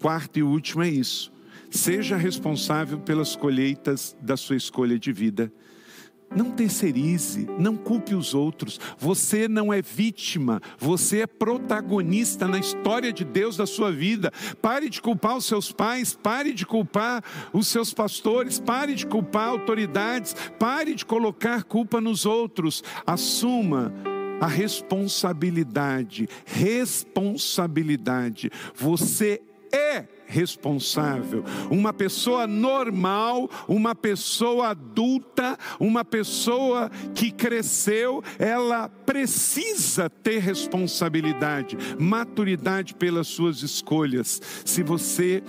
Quarto 0.00 0.38
e 0.38 0.42
último 0.42 0.82
é 0.82 0.88
isso. 0.88 1.32
Seja 1.70 2.16
responsável 2.16 2.98
pelas 2.98 3.36
colheitas 3.36 4.16
da 4.20 4.36
sua 4.36 4.56
escolha 4.56 4.98
de 4.98 5.12
vida. 5.12 5.52
Não 6.34 6.50
terceirize, 6.50 7.46
não 7.58 7.76
culpe 7.76 8.14
os 8.14 8.34
outros. 8.34 8.78
Você 8.98 9.48
não 9.48 9.72
é 9.72 9.80
vítima, 9.80 10.60
você 10.78 11.22
é 11.22 11.26
protagonista 11.26 12.46
na 12.46 12.58
história 12.58 13.10
de 13.12 13.24
Deus 13.24 13.56
da 13.56 13.66
sua 13.66 13.90
vida. 13.90 14.30
Pare 14.60 14.90
de 14.90 15.00
culpar 15.00 15.36
os 15.36 15.46
seus 15.46 15.72
pais, 15.72 16.14
pare 16.14 16.52
de 16.52 16.66
culpar 16.66 17.24
os 17.52 17.68
seus 17.68 17.94
pastores, 17.94 18.60
pare 18.60 18.94
de 18.94 19.06
culpar 19.06 19.48
autoridades, 19.48 20.36
pare 20.58 20.94
de 20.94 21.06
colocar 21.06 21.64
culpa 21.64 22.00
nos 22.00 22.26
outros. 22.26 22.84
Assuma 23.06 23.92
a 24.40 24.46
responsabilidade. 24.46 26.28
Responsabilidade. 26.44 28.50
Você 28.74 29.40
é 29.72 30.06
responsável. 30.28 31.42
Uma 31.70 31.92
pessoa 31.92 32.46
normal, 32.46 33.50
uma 33.66 33.94
pessoa 33.94 34.68
adulta, 34.68 35.58
uma 35.80 36.04
pessoa 36.04 36.90
que 37.14 37.30
cresceu, 37.30 38.22
ela 38.38 38.88
precisa 38.88 40.10
ter 40.10 40.38
responsabilidade, 40.38 41.76
maturidade 41.98 42.94
pelas 42.94 43.26
suas 43.26 43.62
escolhas. 43.62 44.40
Se 44.64 44.82
você 44.82 45.42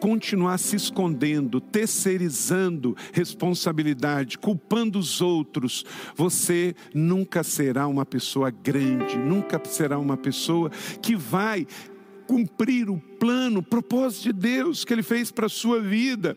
continuar 0.00 0.58
se 0.58 0.76
escondendo, 0.76 1.62
terceirizando 1.62 2.94
responsabilidade, 3.10 4.36
culpando 4.36 4.98
os 4.98 5.22
outros, 5.22 5.82
você 6.14 6.74
nunca 6.92 7.42
será 7.42 7.86
uma 7.86 8.04
pessoa 8.04 8.50
grande, 8.50 9.16
nunca 9.16 9.58
será 9.64 9.98
uma 9.98 10.16
pessoa 10.16 10.68
que 11.00 11.16
vai 11.16 11.66
cumprir 12.26 12.90
o 12.90 12.98
plano, 12.98 13.60
o 13.60 13.62
propósito 13.62 14.24
de 14.24 14.32
Deus 14.32 14.84
que 14.84 14.92
Ele 14.92 15.02
fez 15.02 15.30
para 15.30 15.46
a 15.46 15.50
sua 15.50 15.80
vida. 15.80 16.36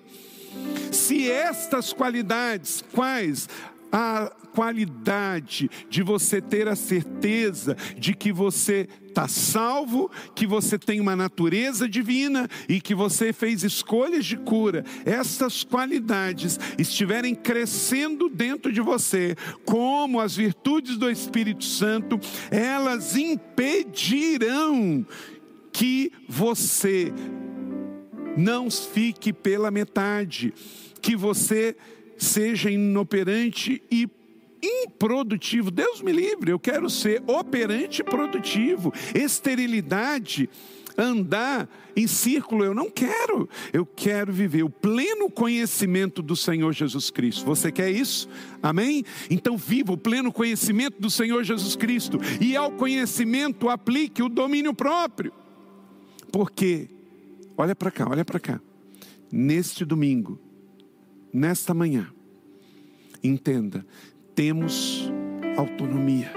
Se 0.92 1.30
estas 1.30 1.94
qualidades, 1.94 2.84
quais? 2.94 3.48
A 3.92 4.32
qualidade 4.54 5.70
de 5.88 6.02
você 6.02 6.42
ter 6.42 6.68
a 6.68 6.76
certeza 6.76 7.78
de 7.96 8.14
que 8.16 8.34
você 8.34 8.90
está 9.08 9.28
salvo, 9.28 10.12
que 10.36 10.48
você 10.48 10.80
tem 10.80 11.00
uma 11.00 11.16
natureza 11.16 11.88
divina 11.88 12.50
e 12.68 12.82
que 12.82 12.96
você 12.96 13.32
fez 13.32 13.64
escolhas 13.64 14.26
de 14.26 14.36
cura, 14.36 14.84
essas 15.06 15.64
qualidades 15.64 16.60
estiverem 16.78 17.36
crescendo 17.36 18.30
dentro 18.30 18.72
de 18.72 18.82
você, 18.82 19.36
como 19.64 20.20
as 20.20 20.36
virtudes 20.36 20.98
do 20.98 21.10
Espírito 21.10 21.64
Santo, 21.64 22.20
elas 22.52 23.16
impedirão 23.16 25.06
que 25.78 26.12
você 26.28 27.14
não 28.36 28.72
fique 28.72 29.32
pela 29.32 29.70
metade, 29.70 30.52
que 31.00 31.16
você 31.16 31.76
seja 32.18 32.72
inoperante 32.72 33.84
e 33.92 34.10
improdutivo. 34.60 35.70
Deus 35.70 36.02
me 36.02 36.12
livre, 36.12 36.50
eu 36.50 36.58
quero 36.58 36.90
ser 36.90 37.22
operante 37.28 38.02
e 38.02 38.04
produtivo. 38.04 38.92
Esterilidade, 39.14 40.50
andar 40.98 41.70
em 41.96 42.08
círculo, 42.08 42.66
eu 42.66 42.74
não 42.74 42.90
quero. 42.90 43.48
Eu 43.72 43.86
quero 43.86 44.34
viver 44.34 44.64
o 44.64 44.72
pleno 44.72 45.30
conhecimento 45.30 46.24
do 46.24 46.36
Senhor 46.36 46.74
Jesus 46.74 47.12
Cristo. 47.12 47.46
Você 47.46 47.72
quer 47.72 47.92
isso? 47.92 48.28
Amém? 48.64 49.06
Então 49.30 49.56
viva 49.56 49.94
o 49.94 49.98
pleno 49.98 50.34
conhecimento 50.34 51.00
do 51.00 51.12
Senhor 51.12 51.44
Jesus 51.44 51.76
Cristo 51.76 52.18
e 52.42 52.58
ao 52.58 52.72
conhecimento 52.72 53.70
aplique 53.70 54.24
o 54.24 54.30
domínio 54.30 54.74
próprio. 54.74 55.32
Porque, 56.32 56.88
olha 57.58 57.76
para 57.76 57.92
cá, 57.92 58.08
olha 58.10 58.26
para 58.26 58.40
cá. 58.40 58.62
Neste 59.32 59.84
domingo, 59.84 60.40
nesta 61.34 61.74
manhã, 61.74 62.08
entenda, 63.24 63.86
temos 64.36 65.12
autonomia, 65.58 66.32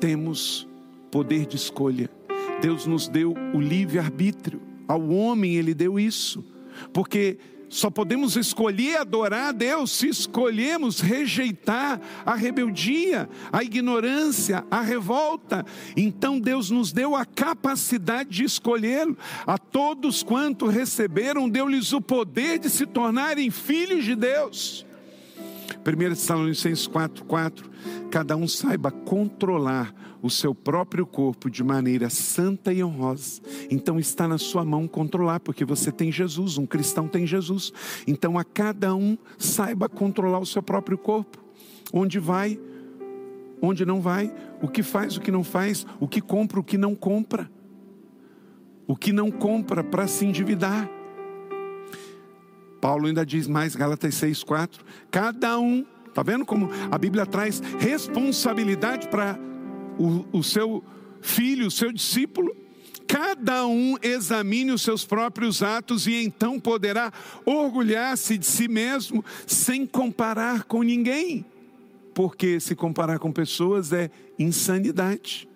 temos 0.00 0.68
poder 1.10 1.46
de 1.46 1.56
escolha. 1.56 2.10
Deus 2.60 2.86
nos 2.86 3.08
deu 3.08 3.34
o 3.54 3.60
livre 3.60 3.98
arbítrio. 3.98 4.60
Ao 4.86 5.08
homem 5.08 5.56
ele 5.56 5.74
deu 5.74 5.98
isso. 5.98 6.44
Porque 6.92 7.38
só 7.68 7.90
podemos 7.90 8.36
escolher 8.36 8.98
adorar 8.98 9.48
a 9.48 9.52
Deus 9.52 9.90
se 9.90 10.08
escolhemos 10.08 11.00
rejeitar 11.00 12.00
a 12.24 12.34
rebeldia, 12.34 13.28
a 13.52 13.62
ignorância, 13.62 14.64
a 14.70 14.80
revolta. 14.80 15.64
Então 15.96 16.38
Deus 16.38 16.70
nos 16.70 16.92
deu 16.92 17.16
a 17.16 17.24
capacidade 17.24 18.30
de 18.30 18.44
escolhê-lo. 18.44 19.16
A 19.46 19.58
todos 19.58 20.22
quanto 20.22 20.66
receberam, 20.66 21.48
deu-lhes 21.48 21.92
o 21.92 22.00
poder 22.00 22.58
de 22.58 22.70
se 22.70 22.86
tornarem 22.86 23.50
filhos 23.50 24.04
de 24.04 24.14
Deus. 24.14 24.86
1 25.84 26.08
Tessalonicenses 26.10 26.88
4,4: 26.88 27.64
Cada 28.10 28.36
um 28.36 28.46
saiba 28.46 28.90
controlar 28.90 29.94
o 30.24 30.30
seu 30.30 30.54
próprio 30.54 31.04
corpo 31.04 31.50
de 31.50 31.62
maneira 31.62 32.08
santa 32.08 32.72
e 32.72 32.82
honrosa. 32.82 33.42
Então 33.70 34.00
está 34.00 34.26
na 34.26 34.38
sua 34.38 34.64
mão 34.64 34.88
controlar, 34.88 35.38
porque 35.38 35.66
você 35.66 35.92
tem 35.92 36.10
Jesus, 36.10 36.56
um 36.56 36.64
cristão 36.64 37.06
tem 37.06 37.26
Jesus. 37.26 37.70
Então 38.06 38.38
a 38.38 38.42
cada 38.42 38.94
um 38.94 39.18
saiba 39.36 39.86
controlar 39.86 40.38
o 40.38 40.46
seu 40.46 40.62
próprio 40.62 40.96
corpo. 40.96 41.44
Onde 41.92 42.18
vai, 42.18 42.58
onde 43.60 43.84
não 43.84 44.00
vai, 44.00 44.34
o 44.62 44.66
que 44.66 44.82
faz, 44.82 45.14
o 45.18 45.20
que 45.20 45.30
não 45.30 45.44
faz, 45.44 45.86
o 46.00 46.08
que 46.08 46.22
compra, 46.22 46.58
o 46.58 46.64
que 46.64 46.78
não 46.78 46.94
compra. 46.94 47.50
O 48.86 48.96
que 48.96 49.12
não 49.12 49.30
compra 49.30 49.84
para 49.84 50.06
se 50.06 50.24
endividar. 50.24 50.88
Paulo 52.80 53.08
ainda 53.08 53.26
diz 53.26 53.46
mais, 53.46 53.76
Gálatas 53.76 54.14
6,4: 54.14 54.80
cada 55.10 55.58
um, 55.58 55.84
está 56.08 56.22
vendo 56.22 56.46
como 56.46 56.70
a 56.90 56.96
Bíblia 56.96 57.26
traz 57.26 57.60
responsabilidade 57.78 59.06
para 59.08 59.38
o, 59.98 60.38
o 60.38 60.42
seu 60.42 60.82
filho, 61.20 61.66
o 61.66 61.70
seu 61.70 61.92
discípulo? 61.92 62.54
Cada 63.06 63.66
um 63.66 63.96
examine 64.02 64.72
os 64.72 64.82
seus 64.82 65.04
próprios 65.04 65.62
atos 65.62 66.06
e 66.06 66.14
então 66.14 66.58
poderá 66.58 67.12
orgulhar-se 67.44 68.38
de 68.38 68.46
si 68.46 68.66
mesmo 68.66 69.24
sem 69.46 69.86
comparar 69.86 70.64
com 70.64 70.82
ninguém. 70.82 71.44
Porque 72.14 72.58
se 72.60 72.74
comparar 72.74 73.18
com 73.18 73.30
pessoas 73.30 73.92
é 73.92 74.10
insanidade. 74.38 75.48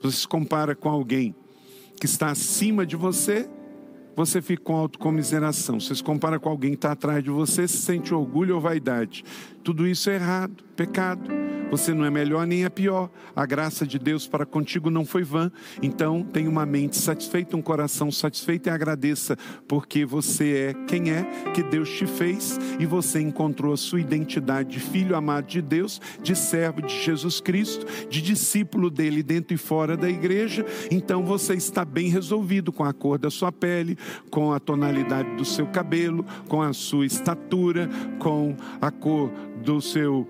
Você 0.00 0.18
se 0.18 0.28
compara 0.28 0.74
com 0.74 0.88
alguém 0.88 1.34
que 1.98 2.06
está 2.06 2.30
acima 2.30 2.86
de 2.86 2.96
você, 2.96 3.48
você 4.16 4.40
fica 4.40 4.62
com 4.62 4.76
autocomiseração. 4.76 5.80
Você 5.80 5.94
se 5.94 6.02
compara 6.02 6.38
com 6.38 6.48
alguém 6.48 6.70
que 6.70 6.76
está 6.76 6.92
atrás 6.92 7.22
de 7.22 7.30
você, 7.30 7.66
se 7.66 7.78
sente 7.78 8.14
orgulho 8.14 8.54
ou 8.54 8.60
vaidade. 8.60 9.24
Tudo 9.62 9.86
isso 9.86 10.08
é 10.10 10.14
errado, 10.14 10.62
pecado. 10.76 11.43
Você 11.74 11.92
não 11.92 12.04
é 12.04 12.10
melhor 12.10 12.46
nem 12.46 12.64
é 12.64 12.68
pior. 12.68 13.10
A 13.34 13.44
graça 13.44 13.84
de 13.84 13.98
Deus 13.98 14.28
para 14.28 14.46
contigo 14.46 14.90
não 14.90 15.04
foi 15.04 15.24
vã. 15.24 15.50
Então, 15.82 16.22
tenha 16.22 16.48
uma 16.48 16.64
mente 16.64 16.96
satisfeita, 16.96 17.56
um 17.56 17.62
coração 17.62 18.12
satisfeito 18.12 18.68
e 18.68 18.70
agradeça, 18.70 19.36
porque 19.66 20.04
você 20.04 20.68
é 20.68 20.74
quem 20.86 21.10
é, 21.10 21.24
que 21.52 21.64
Deus 21.64 21.90
te 21.90 22.06
fez 22.06 22.60
e 22.78 22.86
você 22.86 23.20
encontrou 23.20 23.72
a 23.72 23.76
sua 23.76 24.00
identidade 24.00 24.70
de 24.70 24.78
filho 24.78 25.16
amado 25.16 25.46
de 25.48 25.60
Deus, 25.60 26.00
de 26.22 26.36
servo 26.36 26.80
de 26.80 26.96
Jesus 27.02 27.40
Cristo, 27.40 27.84
de 28.08 28.22
discípulo 28.22 28.88
dele 28.88 29.20
dentro 29.20 29.52
e 29.52 29.58
fora 29.58 29.96
da 29.96 30.08
igreja. 30.08 30.64
Então, 30.92 31.24
você 31.24 31.54
está 31.54 31.84
bem 31.84 32.08
resolvido 32.08 32.70
com 32.70 32.84
a 32.84 32.92
cor 32.92 33.18
da 33.18 33.30
sua 33.30 33.50
pele, 33.50 33.98
com 34.30 34.52
a 34.52 34.60
tonalidade 34.60 35.34
do 35.34 35.44
seu 35.44 35.66
cabelo, 35.66 36.24
com 36.48 36.62
a 36.62 36.72
sua 36.72 37.04
estatura, 37.04 37.90
com 38.20 38.54
a 38.80 38.92
cor 38.92 39.32
do 39.64 39.80
seu 39.80 40.28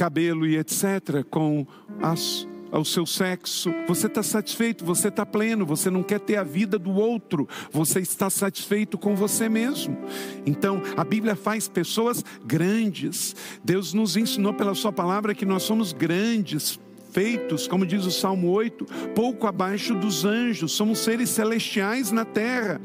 cabelo 0.00 0.46
e 0.46 0.56
etc., 0.56 1.22
com 1.28 1.66
as, 2.00 2.48
o 2.72 2.84
seu 2.86 3.04
sexo, 3.04 3.70
você 3.86 4.06
está 4.06 4.22
satisfeito, 4.22 4.82
você 4.82 5.08
está 5.08 5.26
pleno, 5.26 5.66
você 5.66 5.90
não 5.90 6.02
quer 6.02 6.20
ter 6.20 6.36
a 6.36 6.42
vida 6.42 6.78
do 6.78 6.92
outro, 6.92 7.46
você 7.70 8.00
está 8.00 8.30
satisfeito 8.30 8.96
com 8.96 9.14
você 9.14 9.46
mesmo. 9.46 9.98
Então, 10.46 10.80
a 10.96 11.04
Bíblia 11.04 11.36
faz 11.36 11.68
pessoas 11.68 12.24
grandes. 12.42 13.36
Deus 13.62 13.92
nos 13.92 14.16
ensinou 14.16 14.54
pela 14.54 14.74
Sua 14.74 14.90
palavra 14.90 15.34
que 15.34 15.44
nós 15.44 15.64
somos 15.64 15.92
grandes, 15.92 16.80
feitos, 17.12 17.68
como 17.68 17.84
diz 17.84 18.06
o 18.06 18.10
Salmo 18.10 18.48
8, 18.52 18.86
pouco 19.14 19.46
abaixo 19.46 19.94
dos 19.94 20.24
anjos, 20.24 20.72
somos 20.72 21.00
seres 21.00 21.28
celestiais 21.28 22.10
na 22.10 22.24
terra. 22.24 22.80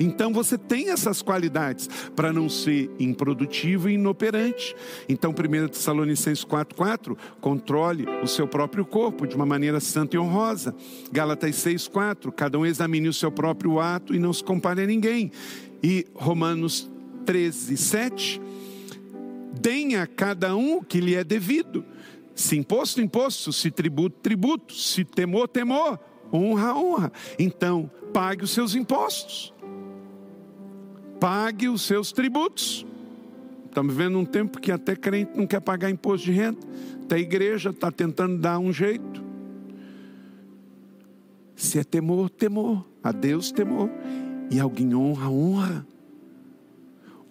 Então 0.00 0.32
você 0.32 0.56
tem 0.56 0.88
essas 0.88 1.20
qualidades 1.20 1.86
para 2.16 2.32
não 2.32 2.48
ser 2.48 2.90
improdutivo 2.98 3.90
e 3.90 3.94
inoperante. 3.94 4.74
Então 5.06 5.32
1 5.32 5.68
Tessalonicenses 5.68 6.42
4:4, 6.42 7.16
controle 7.38 8.06
o 8.22 8.26
seu 8.26 8.48
próprio 8.48 8.86
corpo 8.86 9.26
de 9.26 9.36
uma 9.36 9.44
maneira 9.44 9.78
santa 9.78 10.16
e 10.16 10.18
honrosa. 10.18 10.74
Gálatas 11.12 11.54
6:4, 11.56 12.32
cada 12.32 12.58
um 12.58 12.64
examine 12.64 13.08
o 13.08 13.12
seu 13.12 13.30
próprio 13.30 13.78
ato 13.78 14.14
e 14.14 14.18
não 14.18 14.32
se 14.32 14.42
compare 14.42 14.82
a 14.82 14.86
ninguém. 14.86 15.30
E 15.82 16.06
Romanos 16.14 16.90
13:7, 17.26 18.40
deem 19.60 19.96
a 19.96 20.06
cada 20.06 20.56
um 20.56 20.78
o 20.78 20.82
que 20.82 20.98
lhe 20.98 21.14
é 21.14 21.22
devido. 21.22 21.84
Se 22.34 22.56
imposto, 22.56 23.02
imposto, 23.02 23.52
se 23.52 23.70
tributo, 23.70 24.16
tributo, 24.22 24.74
se 24.74 25.04
temor, 25.04 25.46
temor, 25.46 26.00
honra, 26.32 26.74
honra. 26.74 27.12
Então, 27.38 27.90
pague 28.14 28.44
os 28.44 28.50
seus 28.50 28.74
impostos 28.74 29.52
pague 31.20 31.68
os 31.68 31.82
seus 31.82 32.10
tributos. 32.10 32.86
Estamos 33.66 33.94
vivendo 33.94 34.18
um 34.18 34.24
tempo 34.24 34.58
que 34.58 34.72
até 34.72 34.96
crente 34.96 35.32
não 35.36 35.46
quer 35.46 35.60
pagar 35.60 35.90
imposto 35.90 36.24
de 36.24 36.32
renda, 36.32 36.58
até 37.04 37.16
a 37.16 37.18
igreja 37.18 37.70
está 37.70 37.92
tentando 37.92 38.38
dar 38.38 38.58
um 38.58 38.72
jeito. 38.72 39.22
Se 41.54 41.78
é 41.78 41.84
temor, 41.84 42.30
temor, 42.30 42.84
a 43.02 43.12
Deus 43.12 43.52
temor, 43.52 43.90
e 44.50 44.58
alguém 44.58 44.94
honra, 44.94 45.28
honra. 45.28 45.86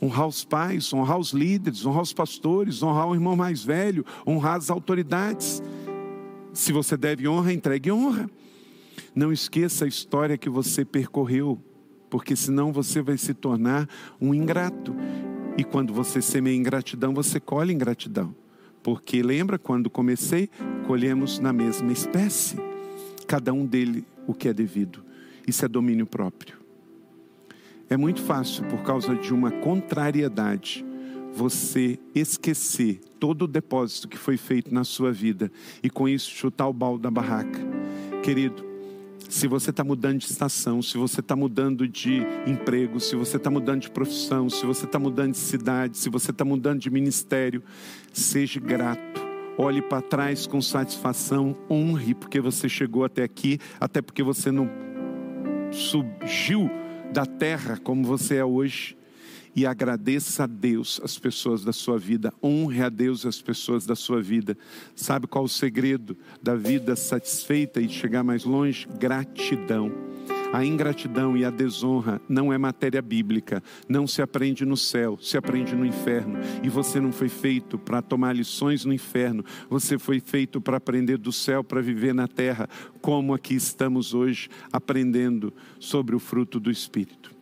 Honrar 0.02 0.28
os 0.28 0.46
pais, 0.46 0.94
honrar 0.94 1.18
os 1.18 1.32
líderes, 1.32 1.86
honrar 1.86 2.04
os 2.04 2.14
pastores, 2.14 2.82
honrar 2.82 3.10
o 3.10 3.16
irmão 3.16 3.36
mais 3.36 3.64
velho, 3.64 4.06
honrar 4.26 4.56
as 4.56 4.70
autoridades. 4.70 5.62
Se 6.54 6.72
você 6.72 6.96
deve 6.96 7.28
honra, 7.28 7.52
entregue 7.52 7.92
honra. 7.92 8.30
Não 9.14 9.34
esqueça 9.34 9.84
a 9.84 9.88
história 9.88 10.38
que 10.38 10.50
você 10.50 10.86
percorreu 10.86 11.60
porque 12.10 12.36
senão 12.36 12.72
você 12.72 13.02
vai 13.02 13.18
se 13.18 13.34
tornar 13.34 13.88
um 14.20 14.34
ingrato. 14.34 14.96
E 15.58 15.64
quando 15.64 15.94
você 15.94 16.22
semeia 16.22 16.56
ingratidão, 16.56 17.14
você 17.14 17.40
colhe 17.40 17.74
ingratidão. 17.74 18.34
Porque 18.82 19.22
lembra 19.22 19.60
quando 19.60 19.90
comecei, 19.90 20.50
colhemos 20.88 21.40
na 21.40 21.52
mesma 21.52 21.92
espécie, 21.92 22.58
cada 23.28 23.54
um 23.54 23.66
dele 23.66 24.06
o 24.26 24.34
que 24.34 24.48
é 24.48 24.54
devido. 24.54 25.04
Isso 25.46 25.66
é 25.66 25.68
domínio 25.68 26.06
próprio. 26.06 26.58
É 27.90 27.98
muito 27.98 28.22
fácil, 28.22 28.64
por 28.66 28.84
causa 28.84 29.16
de 29.16 29.34
uma 29.34 29.52
contrariedade, 29.52 30.86
você 31.34 32.00
esquecer 32.14 33.00
todo 33.20 33.44
o 33.44 33.48
depósito 33.48 34.08
que 34.08 34.18
foi 34.18 34.38
feito 34.38 34.74
na 34.74 34.84
sua 34.84 35.12
vida 35.12 35.52
e 35.82 35.90
com 35.90 36.08
isso 36.08 36.30
chutar 36.30 36.68
o 36.68 36.74
balde 36.74 37.02
da 37.02 37.12
barraca. 37.12 37.60
Querido, 38.24 38.69
se 39.30 39.48
você 39.48 39.70
está 39.70 39.84
mudando 39.84 40.18
de 40.18 40.26
estação, 40.26 40.82
se 40.82 40.98
você 40.98 41.20
está 41.20 41.36
mudando 41.36 41.88
de 41.88 42.22
emprego, 42.48 43.00
se 43.00 43.16
você 43.16 43.38
está 43.38 43.52
mudando 43.52 43.84
de 43.84 43.92
profissão, 43.92 44.50
se 44.50 44.66
você 44.66 44.86
está 44.86 44.98
mudando 44.98 45.34
de 45.34 45.38
cidade, 45.38 45.98
se 45.98 46.10
você 46.10 46.32
está 46.32 46.44
mudando 46.44 46.80
de 46.80 46.90
ministério, 46.90 47.64
seja 48.12 48.60
grato. 48.60 49.22
Olhe 49.56 49.84
para 49.84 50.02
trás 50.02 50.48
com 50.48 50.60
satisfação, 50.60 51.56
honre 51.70 52.16
porque 52.16 52.42
você 52.42 52.68
chegou 52.68 53.06
até 53.06 53.24
aqui, 53.24 53.60
até 53.80 54.02
porque 54.02 54.24
você 54.24 54.52
não 54.52 54.68
surgiu 55.72 56.70
da 57.14 57.26
terra 57.26 57.78
como 57.78 58.04
você 58.04 58.38
é 58.38 58.46
hoje 58.46 58.98
e 59.56 59.66
agradeça 59.66 60.44
a 60.44 60.48
Deus 60.48 61.00
as 61.04 61.18
pessoas 61.18 61.64
da 61.64 61.74
sua 61.74 61.98
vida, 61.98 62.34
honre 62.44 62.82
a 62.82 62.90
Deus 62.90 63.26
as 63.26 63.42
pessoas 63.42 63.86
da 63.86 63.96
sua 63.96 64.22
vida. 64.22 64.58
Sabe 64.96 65.28
qual 65.28 65.44
o 65.44 65.50
segredo 65.50 66.18
da 66.42 66.56
vida 66.56 66.96
satisfeita 66.96 67.82
e 67.82 67.88
de 67.88 67.94
chegar 67.94 68.24
mais 68.24 68.44
longe? 68.44 68.88
Gratidão. 69.00 70.10
A 70.52 70.66
ingratidão 70.66 71.38
e 71.38 71.46
a 71.46 71.52
desonra 71.52 72.20
não 72.28 72.52
é 72.52 72.58
matéria 72.58 73.04
bíblica, 73.04 73.62
não 73.88 74.08
se 74.08 74.20
aprende 74.20 74.66
no 74.66 74.76
céu, 74.76 75.16
se 75.22 75.38
aprende 75.38 75.76
no 75.76 75.86
inferno. 75.86 76.40
E 76.64 76.70
você 76.70 77.00
não 77.00 77.12
foi 77.12 77.30
feito 77.30 77.78
para 77.78 78.02
tomar 78.02 78.36
lições 78.36 78.84
no 78.84 78.92
inferno, 78.92 79.46
você 79.70 80.00
foi 80.00 80.20
feito 80.20 80.60
para 80.60 80.78
aprender 80.78 81.18
do 81.18 81.32
céu, 81.32 81.64
para 81.64 81.82
viver 81.82 82.16
na 82.16 82.28
terra, 82.28 82.68
como 83.00 83.36
aqui 83.36 83.54
estamos 83.54 84.16
hoje 84.16 84.50
aprendendo 84.74 85.54
sobre 85.80 86.16
o 86.16 86.20
fruto 86.20 86.60
do 86.60 86.72
Espírito. 86.72 87.39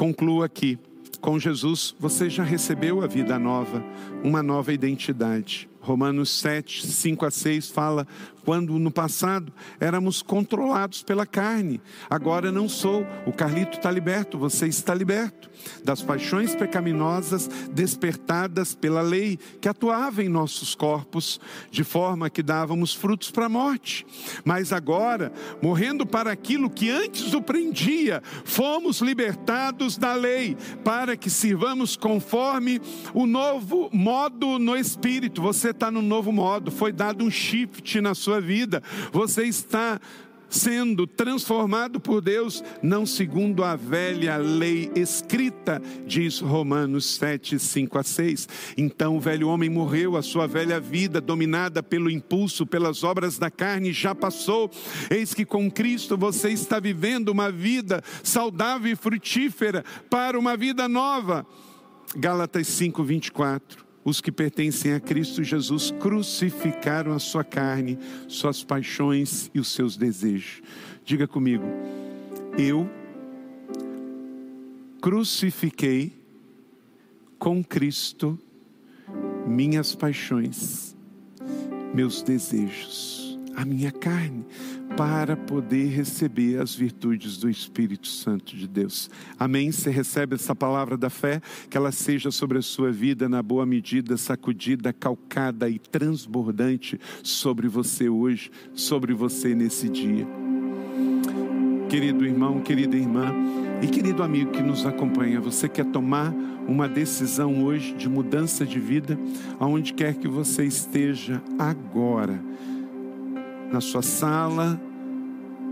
Concluo 0.00 0.42
aqui. 0.42 0.78
Com 1.20 1.38
Jesus, 1.38 1.94
você 2.00 2.30
já 2.30 2.42
recebeu 2.42 3.04
a 3.04 3.06
vida 3.06 3.38
nova, 3.38 3.84
uma 4.24 4.42
nova 4.42 4.72
identidade. 4.72 5.68
Romanos 5.78 6.30
7, 6.40 6.86
5 6.86 7.26
a 7.26 7.30
6 7.30 7.68
fala: 7.68 8.06
quando 8.44 8.78
no 8.78 8.90
passado 8.90 9.52
éramos 9.78 10.22
controlados 10.22 11.02
pela 11.02 11.26
carne, 11.26 11.80
agora 12.08 12.50
não 12.50 12.68
sou. 12.68 13.06
O 13.26 13.32
Carlito 13.32 13.78
está 13.78 13.90
liberto, 13.90 14.38
você 14.38 14.66
está 14.66 14.94
liberto 14.94 15.50
das 15.84 16.02
paixões 16.02 16.54
pecaminosas 16.54 17.48
despertadas 17.72 18.74
pela 18.74 19.02
lei 19.02 19.38
que 19.60 19.68
atuava 19.68 20.22
em 20.22 20.28
nossos 20.28 20.74
corpos, 20.74 21.40
de 21.70 21.84
forma 21.84 22.30
que 22.30 22.42
dávamos 22.42 22.94
frutos 22.94 23.30
para 23.30 23.46
a 23.46 23.48
morte. 23.48 24.06
Mas 24.44 24.72
agora, 24.72 25.32
morrendo 25.62 26.06
para 26.06 26.30
aquilo 26.30 26.70
que 26.70 26.90
antes 26.90 27.34
o 27.34 27.42
prendia, 27.42 28.22
fomos 28.44 29.00
libertados 29.00 29.96
da 29.96 30.14
lei, 30.14 30.56
para 30.84 31.16
que 31.16 31.30
sirvamos 31.30 31.96
conforme 31.96 32.80
o 33.14 33.26
novo 33.26 33.90
modo 33.92 34.58
no 34.58 34.76
espírito. 34.76 35.42
Você 35.42 35.70
está 35.70 35.90
no 35.90 36.02
novo 36.02 36.32
modo, 36.32 36.70
foi 36.70 36.92
dado 36.92 37.24
um 37.24 37.30
shift 37.30 38.00
na 38.00 38.14
sua 38.14 38.29
vida, 38.38 38.82
você 39.10 39.44
está 39.44 39.98
sendo 40.50 41.06
transformado 41.06 42.00
por 42.00 42.20
Deus, 42.20 42.62
não 42.82 43.06
segundo 43.06 43.62
a 43.62 43.76
velha 43.76 44.36
lei 44.36 44.90
escrita, 44.96 45.80
diz 46.06 46.40
Romanos 46.40 47.06
7, 47.16 47.58
5 47.58 47.98
a 47.98 48.02
6. 48.02 48.48
Então 48.76 49.16
o 49.16 49.20
velho 49.20 49.48
homem 49.48 49.70
morreu, 49.70 50.16
a 50.16 50.22
sua 50.22 50.46
velha 50.46 50.80
vida, 50.80 51.20
dominada 51.20 51.82
pelo 51.82 52.10
impulso, 52.10 52.66
pelas 52.66 53.04
obras 53.04 53.38
da 53.38 53.50
carne, 53.50 53.92
já 53.92 54.14
passou. 54.14 54.70
Eis 55.08 55.32
que 55.32 55.44
com 55.44 55.70
Cristo 55.70 56.18
você 56.18 56.50
está 56.50 56.80
vivendo 56.80 57.28
uma 57.28 57.50
vida 57.50 58.02
saudável 58.22 58.92
e 58.92 58.96
frutífera 58.96 59.84
para 60.10 60.38
uma 60.38 60.56
vida 60.56 60.88
nova. 60.88 61.46
Gálatas 62.16 62.66
5, 62.66 63.04
24 63.04 63.89
os 64.04 64.20
que 64.20 64.32
pertencem 64.32 64.94
a 64.94 65.00
Cristo 65.00 65.42
Jesus 65.44 65.90
crucificaram 65.90 67.12
a 67.12 67.18
sua 67.18 67.44
carne, 67.44 67.98
suas 68.28 68.64
paixões 68.64 69.50
e 69.54 69.60
os 69.60 69.68
seus 69.68 69.96
desejos. 69.96 70.62
Diga 71.04 71.26
comigo, 71.26 71.64
eu 72.58 72.88
crucifiquei 75.00 76.12
com 77.38 77.62
Cristo 77.64 78.38
minhas 79.46 79.94
paixões, 79.94 80.94
meus 81.94 82.22
desejos, 82.22 83.38
a 83.56 83.64
minha 83.64 83.90
carne 83.90 84.44
para 84.96 85.36
poder 85.36 85.86
receber 85.88 86.60
as 86.60 86.74
virtudes 86.74 87.36
do 87.36 87.48
Espírito 87.48 88.08
Santo 88.08 88.56
de 88.56 88.66
Deus. 88.66 89.08
Amém? 89.38 89.70
Você 89.70 89.90
recebe 89.90 90.34
essa 90.34 90.54
palavra 90.54 90.96
da 90.96 91.08
fé, 91.08 91.40
que 91.68 91.76
ela 91.76 91.92
seja 91.92 92.30
sobre 92.30 92.58
a 92.58 92.62
sua 92.62 92.90
vida 92.90 93.28
na 93.28 93.42
boa 93.42 93.64
medida, 93.64 94.16
sacudida, 94.16 94.92
calcada 94.92 95.68
e 95.68 95.78
transbordante 95.78 97.00
sobre 97.22 97.68
você 97.68 98.08
hoje, 98.08 98.50
sobre 98.74 99.14
você 99.14 99.54
nesse 99.54 99.88
dia. 99.88 100.26
querido 101.88 102.24
irmão, 102.24 102.60
querida 102.60 102.96
irmã 102.96 103.34
e 103.82 103.86
querido 103.88 104.22
amigo 104.22 104.52
que 104.52 104.62
nos 104.62 104.86
acompanha. 104.86 105.40
Você 105.40 105.68
quer 105.68 105.86
tomar 105.86 106.32
uma 106.68 106.88
decisão 106.88 107.64
hoje 107.64 107.94
de 107.94 108.08
mudança 108.08 108.64
de 108.64 108.78
vida, 108.78 109.18
aonde 109.58 109.92
quer 109.92 110.14
que 110.14 110.28
você 110.28 110.64
esteja 110.64 111.42
agora, 111.58 112.40
na 113.72 113.80
sua 113.80 114.02
sala, 114.02 114.80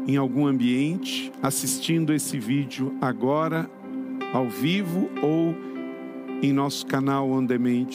em 0.06 0.16
algum 0.16 0.46
ambiente, 0.46 1.30
assistindo 1.42 2.12
esse 2.14 2.38
vídeo 2.38 2.94
agora, 3.00 3.68
ao 4.32 4.48
vivo 4.48 5.10
ou 5.22 5.54
em 6.42 6.52
nosso 6.52 6.86
canal 6.86 7.30
On 7.30 7.44
Demand. 7.44 7.88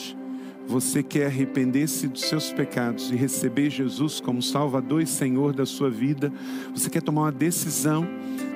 Você 0.66 1.02
quer 1.02 1.26
arrepender-se 1.26 2.08
dos 2.08 2.22
seus 2.22 2.52
pecados 2.52 3.10
e 3.10 3.16
receber 3.16 3.68
Jesus 3.68 4.20
como 4.20 4.40
Salvador 4.40 5.02
e 5.02 5.06
Senhor 5.06 5.52
da 5.52 5.66
sua 5.66 5.90
vida, 5.90 6.32
você 6.74 6.88
quer 6.88 7.02
tomar 7.02 7.22
uma 7.22 7.32
decisão, 7.32 8.06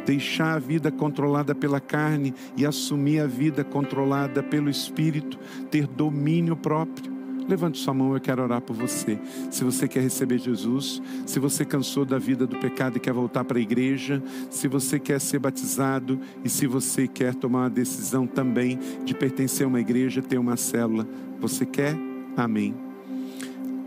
deixar 0.06 0.54
a 0.54 0.58
vida 0.58 0.90
controlada 0.90 1.54
pela 1.54 1.80
carne 1.80 2.32
e 2.56 2.64
assumir 2.64 3.20
a 3.20 3.26
vida 3.26 3.62
controlada 3.62 4.42
pelo 4.42 4.70
Espírito, 4.70 5.38
ter 5.70 5.86
domínio 5.86 6.56
próprio. 6.56 7.17
Levante 7.48 7.78
sua 7.78 7.94
mão, 7.94 8.12
eu 8.12 8.20
quero 8.20 8.42
orar 8.42 8.60
por 8.60 8.76
você. 8.76 9.18
Se 9.50 9.64
você 9.64 9.88
quer 9.88 10.02
receber 10.02 10.38
Jesus, 10.38 11.00
se 11.24 11.40
você 11.40 11.64
cansou 11.64 12.04
da 12.04 12.18
vida 12.18 12.46
do 12.46 12.58
pecado 12.58 12.98
e 12.98 13.00
quer 13.00 13.14
voltar 13.14 13.42
para 13.42 13.56
a 13.56 13.60
igreja, 13.60 14.22
se 14.50 14.68
você 14.68 14.98
quer 14.98 15.18
ser 15.18 15.38
batizado 15.38 16.20
e 16.44 16.48
se 16.50 16.66
você 16.66 17.08
quer 17.08 17.34
tomar 17.34 17.60
uma 17.60 17.70
decisão 17.70 18.26
também 18.26 18.78
de 19.02 19.14
pertencer 19.14 19.64
a 19.64 19.68
uma 19.68 19.80
igreja, 19.80 20.20
ter 20.20 20.36
uma 20.36 20.58
célula, 20.58 21.08
você 21.40 21.64
quer? 21.64 21.96
Amém. 22.36 22.74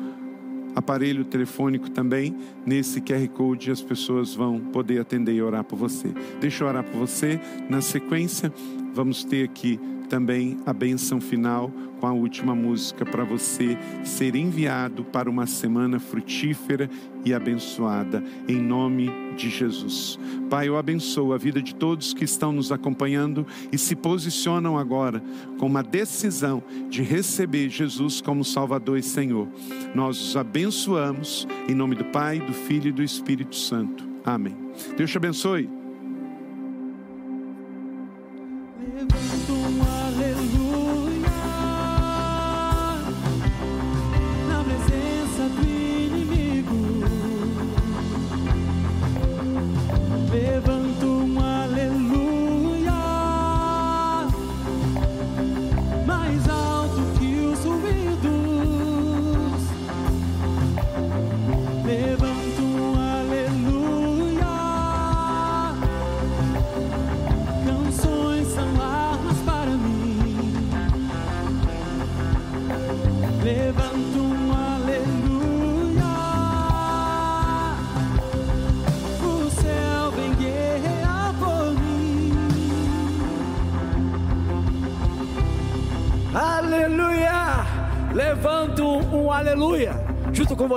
aparelho 0.74 1.24
telefônico 1.24 1.90
também 1.90 2.36
nesse 2.64 3.00
QR 3.00 3.26
Code 3.28 3.70
as 3.70 3.82
pessoas 3.82 4.34
vão 4.34 4.58
poder 4.58 5.00
atender 5.00 5.34
e 5.34 5.42
orar 5.42 5.64
por 5.64 5.76
você. 5.76 6.08
Deixa 6.40 6.64
eu 6.64 6.68
orar 6.68 6.84
por 6.84 6.98
você. 6.98 7.40
Na 7.68 7.80
sequência, 7.80 8.52
vamos 8.95 9.24
ter 9.24 9.45
aqui 9.45 9.78
também 10.09 10.59
a 10.66 10.74
benção 10.74 11.20
final 11.22 11.72
com 11.99 12.07
a 12.07 12.12
última 12.12 12.55
música 12.55 13.03
para 13.07 13.24
você 13.24 13.78
ser 14.05 14.34
enviado 14.34 15.05
para 15.05 15.30
uma 15.30 15.47
semana 15.47 15.99
frutífera 15.99 16.90
e 17.24 17.32
abençoada, 17.32 18.22
em 18.47 18.61
nome 18.61 19.11
de 19.36 19.49
Jesus. 19.49 20.18
Pai, 20.51 20.68
eu 20.68 20.76
abençoo 20.76 21.32
a 21.32 21.38
vida 21.38 21.62
de 21.62 21.74
todos 21.74 22.12
que 22.12 22.24
estão 22.24 22.53
nos 22.53 22.70
acompanhando 22.70 23.47
e 23.72 23.78
se 23.78 23.97
posicionam 23.97 24.76
agora 24.76 25.22
com 25.59 25.66
uma 25.66 25.82
decisão 25.82 26.62
de 26.90 27.03
receber 27.03 27.70
Jesus 27.70 28.20
como 28.20 28.45
Salvador 28.45 28.99
e 28.99 29.03
Senhor. 29.03 29.49
Nós 29.95 30.20
os 30.20 30.36
abençoamos 30.36 31.49
em 31.68 31.74
nome 31.74 31.95
do 31.95 32.05
Pai, 32.07 32.38
do 32.38 32.53
Filho 32.53 32.88
e 32.88 32.93
do 32.93 33.03
Espírito 33.03 33.57
Santo. 33.57 34.07
Amém. 34.24 34.55
Deus 34.97 35.11
te 35.11 35.16
abençoe. 35.16 35.82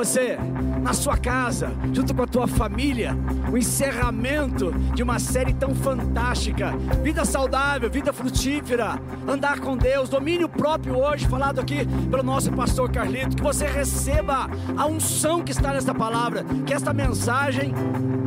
Você, 0.05 0.37
na 0.83 0.93
sua 0.93 1.17
casa, 1.17 1.71
junto 1.91 2.13
com 2.13 2.21
a 2.21 2.27
tua 2.27 2.47
família, 2.47 3.17
o 3.51 3.57
encerramento 3.57 4.71
de 4.93 5.01
uma 5.01 5.17
série 5.17 5.51
tão 5.51 5.73
fantástica. 5.73 6.77
Vida 7.01 7.25
saudável, 7.25 7.89
vida 7.89 8.13
frutífera, 8.13 9.01
andar 9.27 9.59
com 9.59 9.75
Deus, 9.75 10.07
domínio 10.07 10.47
próprio 10.57 10.97
hoje, 10.97 11.27
falado 11.27 11.59
aqui 11.59 11.85
pelo 12.09 12.23
nosso 12.23 12.51
pastor 12.51 12.89
Carlito. 12.89 13.35
Que 13.35 13.43
você 13.43 13.67
receba 13.67 14.49
a 14.75 14.85
unção 14.85 15.43
que 15.43 15.51
está 15.51 15.73
nesta 15.73 15.93
palavra, 15.93 16.43
que 16.65 16.73
esta 16.73 16.93
mensagem, 16.93 17.73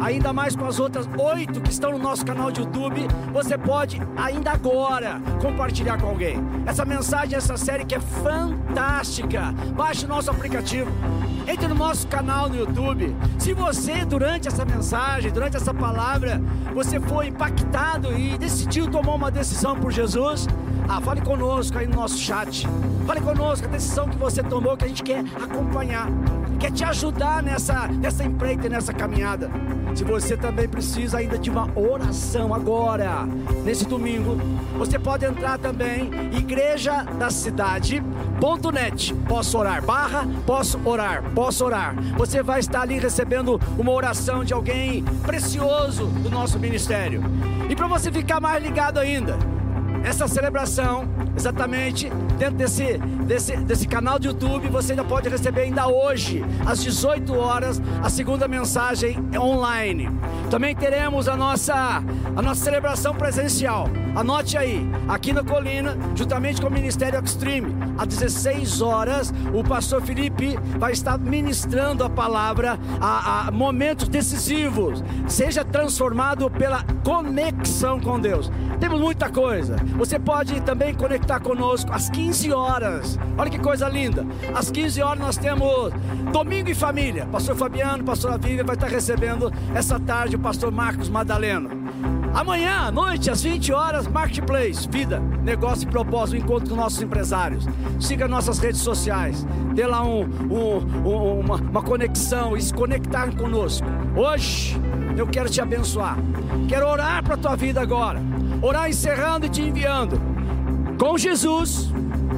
ainda 0.00 0.32
mais 0.32 0.54
com 0.54 0.66
as 0.66 0.78
outras 0.78 1.08
oito 1.18 1.60
que 1.60 1.70
estão 1.70 1.92
no 1.92 1.98
nosso 1.98 2.24
canal 2.24 2.50
de 2.50 2.60
YouTube, 2.60 3.06
você 3.32 3.56
pode 3.56 4.00
ainda 4.16 4.52
agora 4.52 5.20
compartilhar 5.40 6.00
com 6.00 6.08
alguém. 6.08 6.36
Essa 6.66 6.84
mensagem, 6.84 7.36
essa 7.36 7.56
série 7.56 7.84
que 7.84 7.94
é 7.94 8.00
fantástica. 8.00 9.52
Baixe 9.76 10.04
o 10.04 10.08
nosso 10.08 10.30
aplicativo. 10.30 10.90
Entre 11.46 11.66
no 11.66 11.74
nosso 11.74 12.06
canal 12.08 12.48
no 12.48 12.56
YouTube. 12.56 13.16
Se 13.38 13.54
você, 13.54 14.04
durante 14.04 14.48
essa 14.48 14.66
mensagem, 14.66 15.32
durante 15.32 15.56
essa 15.56 15.72
palavra, 15.72 16.40
você 16.74 17.00
foi 17.00 17.28
impactado 17.28 18.12
e 18.12 18.36
decidiu 18.36 18.90
tomar 18.90 19.14
uma 19.14 19.30
decisão 19.30 19.74
por 19.74 19.90
Jesus, 19.90 20.46
ah, 20.88 21.00
fale 21.02 21.20
conosco 21.20 21.76
aí 21.76 21.86
no 21.86 21.96
nosso 21.96 22.16
chat. 22.16 22.66
Fale 23.06 23.20
conosco 23.20 23.66
a 23.66 23.70
decisão 23.70 24.08
que 24.08 24.16
você 24.16 24.42
tomou, 24.42 24.74
que 24.74 24.86
a 24.86 24.88
gente 24.88 25.02
quer 25.02 25.22
acompanhar, 25.36 26.08
quer 26.58 26.72
te 26.72 26.82
ajudar 26.82 27.42
nessa, 27.42 27.86
nessa 27.88 28.24
empreita, 28.24 28.70
nessa 28.70 28.92
caminhada. 28.94 29.50
Se 29.94 30.02
você 30.02 30.34
também 30.34 30.66
precisa 30.66 31.18
ainda 31.18 31.38
de 31.38 31.50
uma 31.50 31.68
oração 31.78 32.54
agora, 32.54 33.26
nesse 33.64 33.84
domingo, 33.84 34.36
você 34.78 34.98
pode 34.98 35.26
entrar 35.26 35.58
também 35.58 36.10
igreja 36.32 37.02
da 37.02 37.30
cidade.net. 37.30 39.14
Posso 39.28 39.58
orar, 39.58 39.84
barra, 39.84 40.26
posso 40.46 40.80
orar, 40.84 41.22
posso 41.34 41.64
orar. 41.66 41.94
Você 42.16 42.42
vai 42.42 42.60
estar 42.60 42.82
ali 42.82 42.98
recebendo 42.98 43.60
uma 43.76 43.92
oração 43.92 44.42
de 44.42 44.54
alguém 44.54 45.04
precioso 45.22 46.06
do 46.06 46.30
nosso 46.30 46.58
ministério. 46.58 47.22
E 47.68 47.76
para 47.76 47.86
você 47.86 48.10
ficar 48.10 48.40
mais 48.40 48.62
ligado 48.62 48.98
ainda, 48.98 49.36
essa 50.04 50.28
celebração, 50.28 51.08
exatamente 51.36 52.10
dentro 52.38 52.56
desse, 52.56 52.98
desse, 53.26 53.56
desse 53.56 53.86
canal 53.86 54.18
de 54.18 54.28
YouTube, 54.28 54.68
você 54.68 54.92
ainda 54.92 55.04
pode 55.04 55.28
receber 55.28 55.62
ainda 55.62 55.88
hoje, 55.88 56.44
às 56.66 56.82
18 56.82 57.34
horas, 57.36 57.80
a 58.02 58.08
segunda 58.08 58.46
mensagem 58.46 59.18
online. 59.36 60.08
Também 60.50 60.74
teremos 60.74 61.28
a 61.28 61.36
nossa, 61.36 62.02
a 62.36 62.42
nossa 62.42 62.64
celebração 62.64 63.14
presencial. 63.14 63.88
Anote 64.14 64.56
aí, 64.56 64.88
aqui 65.08 65.32
na 65.32 65.44
Colina, 65.44 65.96
juntamente 66.14 66.60
com 66.60 66.68
o 66.68 66.72
Ministério 66.72 67.22
Extreme, 67.22 67.74
às 67.98 68.06
16 68.06 68.80
horas, 68.80 69.32
o 69.52 69.62
pastor 69.62 70.02
Felipe 70.02 70.58
vai 70.78 70.92
estar 70.92 71.18
ministrando 71.18 72.04
a 72.04 72.10
palavra 72.10 72.78
a, 73.00 73.48
a 73.48 73.50
momentos 73.50 74.08
decisivos. 74.08 75.02
Seja 75.26 75.64
transformado 75.64 76.50
pela 76.50 76.84
conexão 77.04 78.00
com 78.00 78.18
Deus. 78.18 78.50
Temos 78.80 79.00
muita 79.00 79.28
coisa. 79.28 79.76
Você 79.96 80.18
pode 80.18 80.60
também 80.60 80.94
conectar 80.94 81.40
conosco 81.40 81.92
às 81.92 82.08
15 82.10 82.52
horas. 82.52 83.18
Olha 83.36 83.50
que 83.50 83.58
coisa 83.58 83.88
linda. 83.88 84.26
Às 84.54 84.70
15 84.70 85.02
horas 85.02 85.18
nós 85.18 85.36
temos 85.36 85.92
Domingo 86.32 86.70
e 86.70 86.74
Família. 86.74 87.26
Pastor 87.26 87.56
Fabiano, 87.56 88.04
pastor 88.04 88.38
Vivian 88.38 88.64
vai 88.64 88.76
estar 88.76 88.88
recebendo 88.88 89.52
essa 89.74 89.98
tarde 89.98 90.36
o 90.36 90.38
pastor 90.38 90.70
Marcos 90.70 91.08
Madaleno. 91.08 91.70
Amanhã 92.34 92.86
à 92.86 92.90
noite, 92.92 93.30
às 93.30 93.42
20 93.42 93.72
horas, 93.72 94.06
Marketplace, 94.06 94.88
vida, 94.88 95.18
negócio 95.42 95.88
e 95.88 95.90
propósito, 95.90 96.36
encontro 96.36 96.70
com 96.70 96.76
nossos 96.76 97.02
empresários. 97.02 97.66
Siga 97.98 98.28
nossas 98.28 98.58
redes 98.58 98.80
sociais, 98.80 99.46
dê 99.74 99.86
lá 99.86 100.04
um, 100.04 100.20
um, 100.22 101.08
um, 101.08 101.40
uma, 101.40 101.56
uma 101.56 101.82
conexão 101.82 102.56
e 102.56 102.62
se 102.62 102.72
conectar 102.72 103.34
conosco. 103.34 103.86
Hoje, 104.14 104.78
eu 105.16 105.26
quero 105.26 105.48
te 105.48 105.60
abençoar. 105.60 106.16
Quero 106.68 106.86
orar 106.86 107.24
para 107.24 107.34
a 107.34 107.38
tua 107.38 107.56
vida 107.56 107.80
agora. 107.80 108.20
Orar 108.60 108.88
encerrando 108.88 109.46
e 109.46 109.48
te 109.48 109.62
enviando. 109.62 110.20
Com 110.98 111.16
Jesus, 111.16 111.92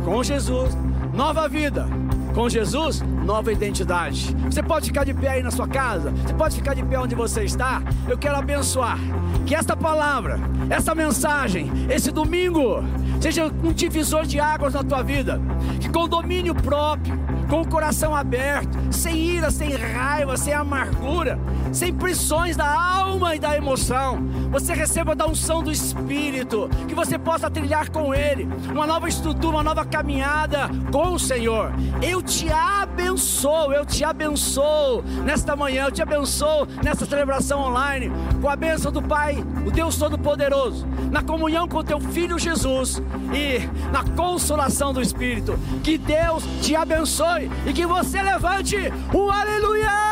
com 0.04 0.22
Jesus, 0.22 0.76
nova 1.14 1.48
vida. 1.48 1.86
Com 2.34 2.48
Jesus, 2.48 3.00
nova 3.24 3.50
identidade. 3.50 4.36
Você 4.44 4.62
pode 4.62 4.86
ficar 4.86 5.04
de 5.04 5.14
pé 5.14 5.28
aí 5.30 5.42
na 5.42 5.50
sua 5.50 5.66
casa, 5.66 6.10
você 6.10 6.34
pode 6.34 6.56
ficar 6.56 6.74
de 6.74 6.84
pé 6.84 6.98
onde 6.98 7.14
você 7.14 7.44
está. 7.44 7.82
Eu 8.08 8.18
quero 8.18 8.36
abençoar 8.36 8.98
que 9.46 9.54
esta 9.54 9.76
palavra, 9.76 10.38
essa 10.68 10.94
mensagem, 10.94 11.70
esse 11.88 12.10
domingo, 12.10 12.84
seja 13.20 13.46
um 13.46 13.72
divisor 13.72 14.26
de 14.26 14.38
águas 14.38 14.74
na 14.74 14.84
tua 14.84 15.02
vida, 15.02 15.40
que 15.80 15.88
com 15.88 16.06
domínio 16.06 16.54
próprio, 16.54 17.18
com 17.50 17.62
o 17.62 17.68
coração 17.68 18.14
aberto, 18.14 18.78
sem 18.92 19.16
ira, 19.16 19.50
sem 19.50 19.74
raiva, 19.74 20.36
sem 20.36 20.54
amargura, 20.54 21.36
sem 21.72 21.92
pressões 21.92 22.56
da 22.56 22.72
alma 22.72 23.34
e 23.34 23.40
da 23.40 23.56
emoção, 23.56 24.24
você 24.52 24.72
receba 24.72 25.16
da 25.16 25.26
unção 25.26 25.60
do 25.60 25.70
Espírito, 25.70 26.70
que 26.86 26.94
você 26.94 27.18
possa 27.18 27.50
trilhar 27.50 27.90
com 27.90 28.14
Ele 28.14 28.48
uma 28.70 28.86
nova 28.86 29.08
estrutura, 29.08 29.56
uma 29.56 29.64
nova 29.64 29.84
caminhada 29.84 30.70
com 30.92 31.14
o 31.14 31.18
Senhor. 31.18 31.72
Eu 32.00 32.22
te 32.22 32.48
abençoo, 32.52 33.72
eu 33.72 33.84
te 33.84 34.04
abençoo 34.04 35.02
nesta 35.24 35.56
manhã, 35.56 35.86
eu 35.86 35.92
te 35.92 36.02
abençoo 36.02 36.68
nessa 36.84 37.04
celebração 37.04 37.60
online, 37.60 38.12
com 38.40 38.48
a 38.48 38.54
bênção 38.54 38.92
do 38.92 39.02
Pai, 39.02 39.44
o 39.66 39.72
Deus 39.72 39.96
Todo-Poderoso, 39.96 40.86
na 41.10 41.22
comunhão 41.22 41.66
com 41.66 41.82
teu 41.82 41.98
Filho 41.98 42.38
Jesus 42.38 43.02
e 43.34 43.58
na 43.90 44.04
consolação 44.14 44.92
do 44.92 45.02
Espírito. 45.02 45.58
Que 45.82 45.98
Deus 45.98 46.44
te 46.62 46.76
abençoe 46.76 47.39
e 47.66 47.72
que 47.72 47.86
você 47.86 48.22
levante 48.22 48.76
um 49.14 49.30
aleluia! 49.30 50.09